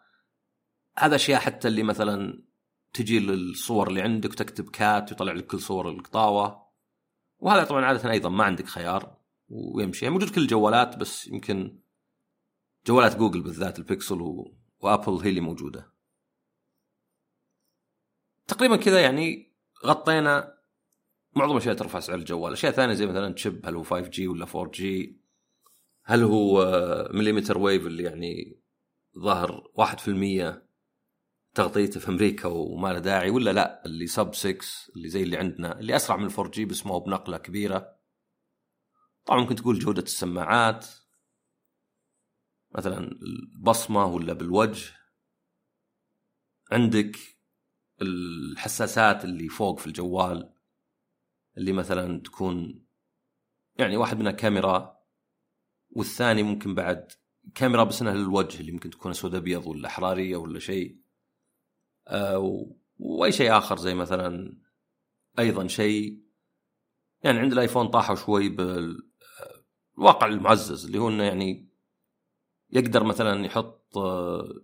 [0.99, 2.45] هذا أشياء حتى اللي مثلا
[2.93, 6.67] تجي للصور اللي عندك وتكتب cat ويطلع لك كل صور القطاوة.
[7.39, 9.17] وهذا طبعا عادة أيضا ما عندك خيار
[9.49, 10.05] ويمشي.
[10.05, 11.79] يعني موجود كل الجوالات بس يمكن
[12.87, 14.55] جوالات جوجل بالذات البيكسل و...
[14.81, 15.93] وأبل هي اللي موجودة.
[18.49, 19.53] تقريبا كذا يعني
[19.85, 20.59] غطينا
[21.37, 22.53] معظم الاشياء ترفع سعر الجوال.
[22.53, 25.23] أشياء ثانية زي مثلا chip هل هو 5 جي ولا 4 جي
[26.05, 26.65] هل هو
[27.15, 28.62] millimeter wave اللي يعني
[29.19, 30.63] ظاهر 1%
[31.55, 34.59] تغطيته في أمريكا وما له داعي ولا لا؟ اللي sub 6
[34.97, 37.97] اللي زي اللي عندنا اللي أسرع من 4 جي بس ما هو بنقلة كبيرة.
[39.25, 40.87] طبعا ممكن تقول جودة السماعات
[42.75, 44.95] مثلا البصمة ولا بالوجه.
[46.73, 47.17] عندك
[48.03, 50.55] الحساسات اللي فوق في الجوال
[51.57, 52.87] اللي مثلا تكون
[53.79, 54.99] يعني واحد منها كاميرا
[55.91, 57.13] والثاني ممكن بعد
[57.55, 61.03] كاميرا بس إنها للوجه اللي ممكن تكون اسود أبيض ولا حرارية ولا شيء.
[62.09, 62.67] آه
[62.99, 64.59] وأي شيء آخر زي مثلا
[65.39, 66.23] أيضا شيء.
[67.23, 71.69] يعني عند الآيفون طاحوا شوي بالواقع المعزز اللي هو إنه يعني
[72.71, 73.99] يقدر مثلا يحط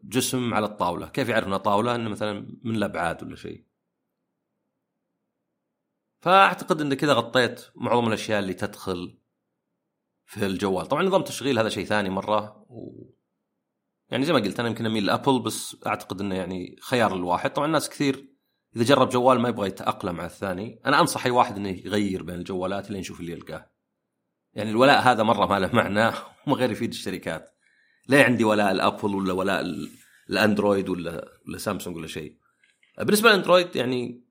[0.05, 1.09] جسم على الطاولة.
[1.09, 3.69] كيف يعرف انها طاولة؟ إنه مثلا من الأبعاد ولا شيء.
[6.21, 9.18] فأعتقد إن كذا غطيت معظم الأشياء اللي تدخل
[10.29, 10.87] في الجوال.
[10.87, 13.05] طبعا نظام تشغيل هذا شيء ثاني مرة و...
[14.11, 17.53] يعني زي ما قلت أنا يمكن أميل لأبل بس أعتقد إنه يعني خيار الواحد.
[17.53, 18.29] طبعا الناس كثير
[18.77, 20.81] إذا جرب جوال ما يبغى يتأقلم على الثاني.
[20.87, 23.71] أنا أنصح أي واحد إنه يغير بين الجوالات لين يشوف اللي يلقاه.
[24.55, 27.55] يعني الولاء هذا مرة ما له معنى وما غير يفيد الشركات.
[28.09, 29.65] لا عندي ولاء الأبل ولا ولاء
[30.31, 32.39] الأندرويد ولا ولا سامسونج ولا شيء.
[32.99, 34.25] بالنسبة للأندرويد يعني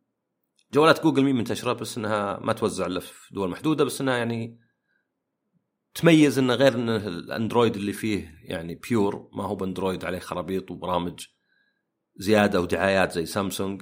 [0.73, 4.66] جوالات جوجل مين منتشرة بس إنها ما توزع إلا في دول محدودة بس إنها يعني
[5.97, 11.25] تميز إنه غير إن الأندرويد اللي فيه يعني pure ما هو بأندرويد عليه خرابيط وبرامج
[12.15, 13.81] زيادة ودعايات زي سامسونج.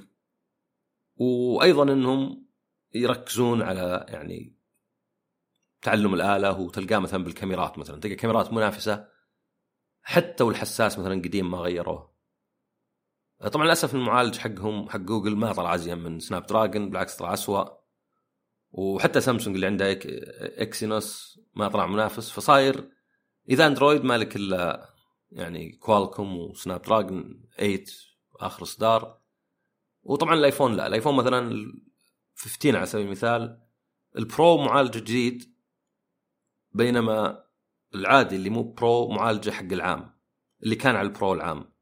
[1.16, 2.48] وأيضا إنهم
[2.94, 4.56] يركزون على يعني
[5.82, 8.00] تعلم الآلة وتلقاه مثلا بالكاميرات مثلا.
[8.00, 9.08] تلقى كاميرات منافسة
[10.02, 12.16] حتى والحساس مثلا قديم ما غيروه.
[13.52, 17.85] طبعا للأسف المعالج حقهم حق جوجل ما طلع أزين من Snapdragon بالعكس طلع اسوء
[18.72, 19.98] وحتى سامسونج اللي عنده
[20.62, 22.90] Exynos ما طلع منافس فصاير
[23.48, 24.90] إذا أندرويد مالك إلا
[25.30, 27.84] يعني Qualcomm و Snapdragon 8
[28.40, 29.20] آخر اصدار
[30.02, 31.72] وطبعا الأيفون لا الأيفون مثلا
[32.34, 33.66] 15 على سبيل المثال
[34.18, 35.56] ال Pro معالج جديد
[36.72, 37.44] بينما
[37.94, 40.16] العادي اللي مو Pro معالجه حق العام
[40.62, 41.72] اللي كان على ال Pro العام.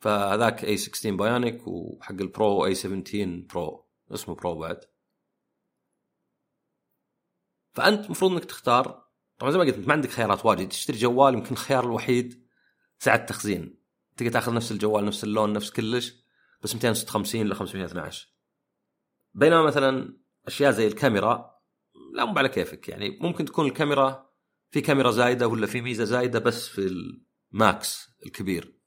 [0.00, 4.80] فهذاك A16 Bionic وحق ال Pro A17 Pro اسمه Pro بعد.
[7.78, 9.08] فأنت المفروض إنك تختار.
[9.38, 10.68] طبعا زي ما قلت ما عندك خيارات واجد.
[10.68, 12.46] تشتري جوال يمكن الخيار الوحيد
[12.98, 13.78] سعة تخزين
[14.16, 16.14] تقدر تأخذ نفس الجوال نفس اللون نفس كلش
[16.62, 18.28] بس 256 ل 512
[19.34, 21.58] بينما مثلا أشياء زي الكاميرا
[22.14, 22.88] لا مو على كيفك.
[22.88, 24.30] يعني ممكن تكون الكاميرا
[24.70, 27.12] في كاميرا زايدة ولا في ميزة زايدة بس في
[27.52, 28.78] ال Max الكبير.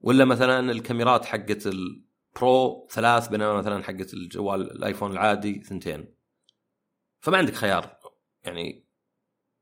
[0.00, 6.14] ولا مثلا الكاميرات حقت ال Pro ثلاث بينما مثلا حقت الجوال الآيفون العادي ثنتين.
[7.20, 7.97] فما عندك خيار.
[8.44, 8.88] يعني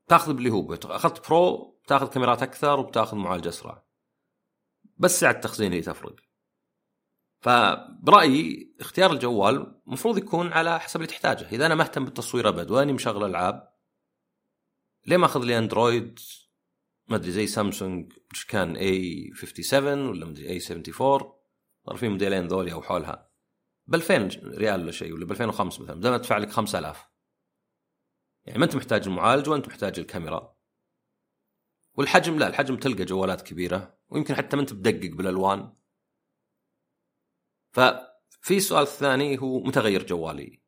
[0.07, 3.85] تاخذ باللي هو أخذت Pro تاخذ كاميرات أكثر وبتاخذ معالج أسرع.
[4.97, 6.15] بس سعه التخزين هي تفرق.
[7.39, 11.49] فبرأيي اختيار الجوال المفروض يكون على حسب اللي تحتاجه.
[11.49, 13.73] إذا أنا مهتم بالتصوير أبد وماني مشغل ألعاب
[15.05, 16.19] ليه ما أخذ لي اندرويد
[17.07, 21.31] ما أدري زي سامسونج إيش كان A57 ولا مدري A74
[21.85, 23.31] صار في موديلين ذولي أو حولها.
[23.87, 25.95] ب 2000 ريال ولا شيء ولا ب 2005 مثلا.
[25.95, 27.16] بدل ما أدفع لك 5000
[28.47, 30.57] يعني ما انت محتاج المعالج وانت محتاج الكاميرا.
[31.93, 35.73] والحجم لا الحجم تلقى جوالات كبيرة ويمكن حتى ما انت بدقق بالألوان.
[37.71, 40.61] ففي السؤال الثاني هو متغير جوالي.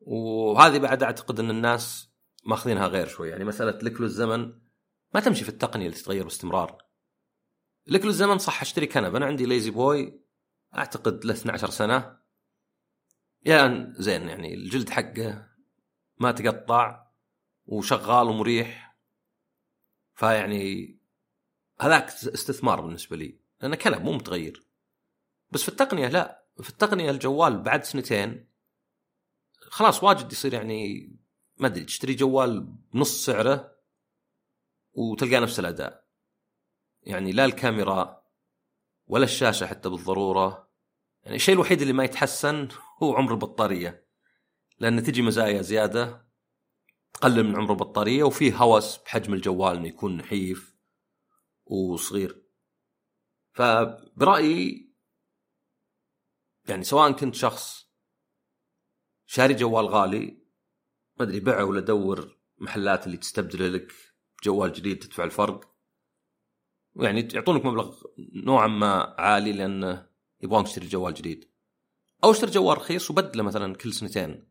[0.00, 2.10] وهذه بعد أعتقد إن الناس
[2.44, 3.28] ماخذينها غير شوي.
[3.28, 4.60] يعني مسألة لك له الزمن
[5.14, 6.90] ما تمشي في التقنية اللي تتغير باستمرار
[7.86, 10.24] لك له الزمن صح أشتري كنب أنا عندي ليزي بوي
[10.74, 12.20] أعتقد له 12 سنة.
[13.46, 15.49] يا زين يعني الجلد حقه
[16.20, 17.06] ما تقطع
[17.66, 18.96] وشغال ومريح.
[20.14, 20.98] فيعني
[21.80, 24.66] هذاك استثمار بالنسبة لي لأنه كلام مو متغير.
[25.50, 28.50] بس في التقنية لا في التقنية الجوال بعد سنتين
[29.60, 31.12] خلاص واجد يصير يعني
[31.56, 32.60] ما أدري تشتري جوال
[32.94, 33.76] بنص سعره
[34.92, 36.04] وتلقى نفس الأداء.
[37.02, 38.22] يعني لا الكاميرا
[39.06, 40.70] ولا الشاشة حتى بالضرورة.
[41.22, 42.68] يعني الشيء الوحيد اللي ما يتحسن
[43.02, 44.09] هو عمر البطارية.
[44.80, 46.30] لأن تجي مزايا زيادة
[47.12, 50.76] تقلل من عمر البطارية وفيه هوس بحجم الجوال إنه يكون نحيف
[51.66, 52.42] وصغير.
[53.52, 54.94] فبرأيي
[56.68, 57.90] يعني سواء كنت شخص
[59.26, 60.42] شاري جوال غالي
[61.16, 63.92] ما أدري بيعه ولا دور محلات اللي تستبدله لك
[64.44, 65.74] جوال جديد تدفع الفرق.
[66.96, 68.02] يعني يعطونك مبلغ
[68.34, 70.10] نوعا ما عالي لأنه
[70.40, 71.50] يبغون تشتري جوال جديد.
[72.24, 74.49] أو اشتري جوال رخيص وبدله مثلا كل سنتين.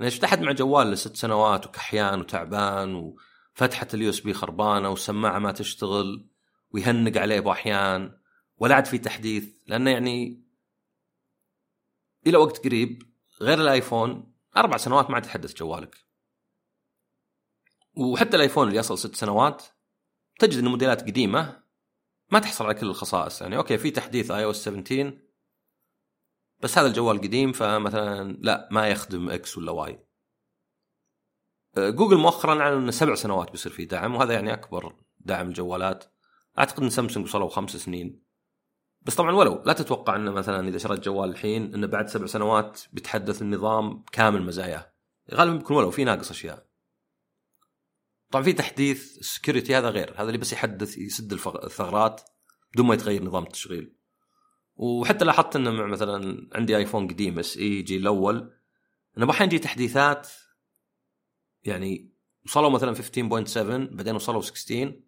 [0.00, 5.52] أنا شفت احد مع جوال لست سنوات وكحيان وتعبان وفتحه ال USB خربانة والسماعة ما
[5.52, 6.30] تشتغل
[6.70, 8.18] ويهنق عليه بأحيان
[8.56, 10.44] ولا عاد في تحديث لأنه يعني
[12.26, 13.02] إلى وقت قريب
[13.40, 15.96] غير الآيفون أربع سنوات ما عاد يتحدث جوالك.
[17.94, 19.62] وحتى الآيفون اللي يصل ست سنوات
[20.38, 21.62] تجد ان موديلات قديمة
[22.30, 23.42] ما تحصل على كل الخصائص.
[23.42, 25.18] يعني أوكي في تحديث iOS 17
[26.64, 30.06] بس هذا الجوال قديم فمثلا لا ما يخدم X ولا Y
[31.78, 36.04] جوجل مؤخرا أعلن إنه سبع سنوات بيصير فيه دعم وهذا يعني أكبر دعم الجوالات.
[36.58, 38.22] أعتقد إن سامسونج وصلوا خمس سنين.
[39.02, 42.80] بس طبعا ولو لا تتوقع إنه مثلا إذا شريت جوال الحين إنه بعد سبع سنوات
[42.92, 44.94] بيتحدث النظام كامل مزاياه.
[45.34, 46.66] غالبا بيكون ولو في ناقص أشياء.
[48.30, 50.14] طبعا في تحديث ال security هذا غير.
[50.14, 52.20] هذا اللي بس يحدث يسد الثغرات
[52.74, 54.03] بدون ما يتغير نظام التشغيل.
[54.76, 58.54] وحتى لاحظت إنه مع مثلا عندي ايفون قديم SE الجيل الأول
[59.18, 60.28] إنه أحيانا يجي تحديثات
[61.64, 62.14] يعني
[62.44, 63.00] وصلوا مثلا 15.7
[63.94, 65.00] بعدين وصلوا 16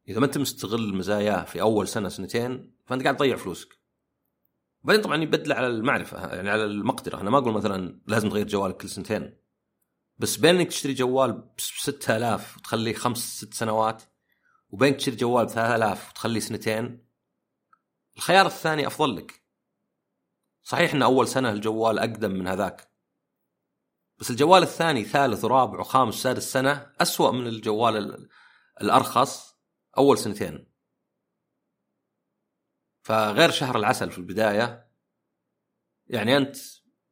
[0.07, 3.79] إذا ما انت مستغل مزاياه في أول سنة سنتين فأنت قاعد تضيع فلوسك.
[4.83, 7.21] بعدين طبعا يبدل على المعرفة يعني على المقدرة.
[7.21, 9.37] أنا ما أقول مثلا لازم تغير جوالك كل سنتين.
[10.17, 14.03] بس بين انك تشتري جوال ب 6000 وتخليه خمس ست سنوات
[14.69, 17.05] وبين تشتري جوال ب 3000 وتخليه سنتين
[18.17, 19.45] الخيار الثاني أفضل لك.
[20.63, 22.94] صحيح إن أول سنة الجوال أقدم من هذاك.
[24.17, 28.27] بس الجوال الثاني ثالث ورابع وخامس وسادس سنة أسوأ من الجوال
[28.81, 29.55] الأرخص
[29.97, 30.67] أول سنتين.
[33.03, 34.91] فغير شهر العسل في البداية
[36.07, 36.57] يعني أنت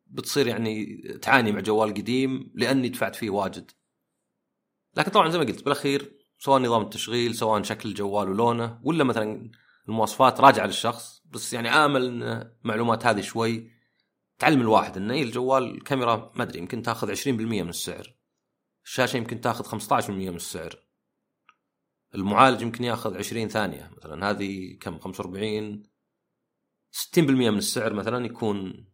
[0.05, 3.71] بتصير يعني تعاني مع جوال قديم لأني دفعت فيه واجد.
[4.97, 9.51] لكن طبعا زي ما قلت بالأخير سواء نظام التشغيل سواء شكل الجوال ولونه ولا مثلا
[9.89, 13.71] المواصفات راجعة للشخص بس يعني آمل إن المعلومات هذه شوي
[14.43, 18.15] تعلم الواحد إنه الجوال الكاميرا ما أدري يمكن تاخذ 20% من السعر.
[18.85, 20.75] الشاشة يمكن تاخذ 15% من السعر.
[22.15, 24.29] المعالج يمكن ياخذ 20 ثانية مثلا.
[24.29, 25.83] هذه كم؟ 45
[26.91, 28.87] 60% من السعر مثلا يكون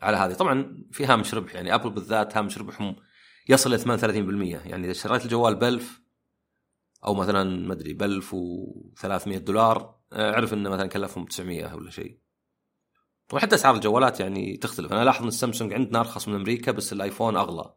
[0.00, 0.32] على هذه.
[0.32, 2.96] طبعا في هامش ربح يعني ابل بالذات هامش ربحهم
[3.48, 6.02] يصل إلى 38% يعني إذا شريت الجوال ب 1000
[7.04, 12.21] أو مثلا ما أدري ب 1300 دولار أعرف إنه مثلا كلفهم 900 ولا شيء.
[13.32, 14.92] وحتى أسعار الجوالات يعني تختلف.
[14.92, 17.74] أنا الاحظ إن السامسونج عندنا ارخص من أمريكا بس الآيفون أغلى.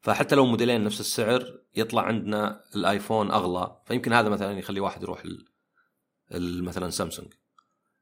[0.00, 3.80] فحتى لو موديلين نفس السعر يطلع عندنا الآيفون أغلى.
[3.86, 5.22] فيمكن هذا مثلا يخلي واحد يروح
[6.40, 7.32] مثلا سامسونج.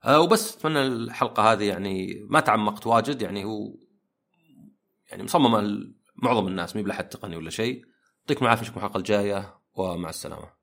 [0.04, 3.22] أه وبس أتمنى الحلقة هذه يعني ما تعمقت واجد.
[3.22, 3.74] يعني هو
[5.10, 5.80] يعني مصممه
[6.16, 7.84] معظم الناس مي بلحد تقني ولا شيء.
[8.20, 10.53] يعطيكم العافية نشوفكم الحلقة الجاية ومع السلامة.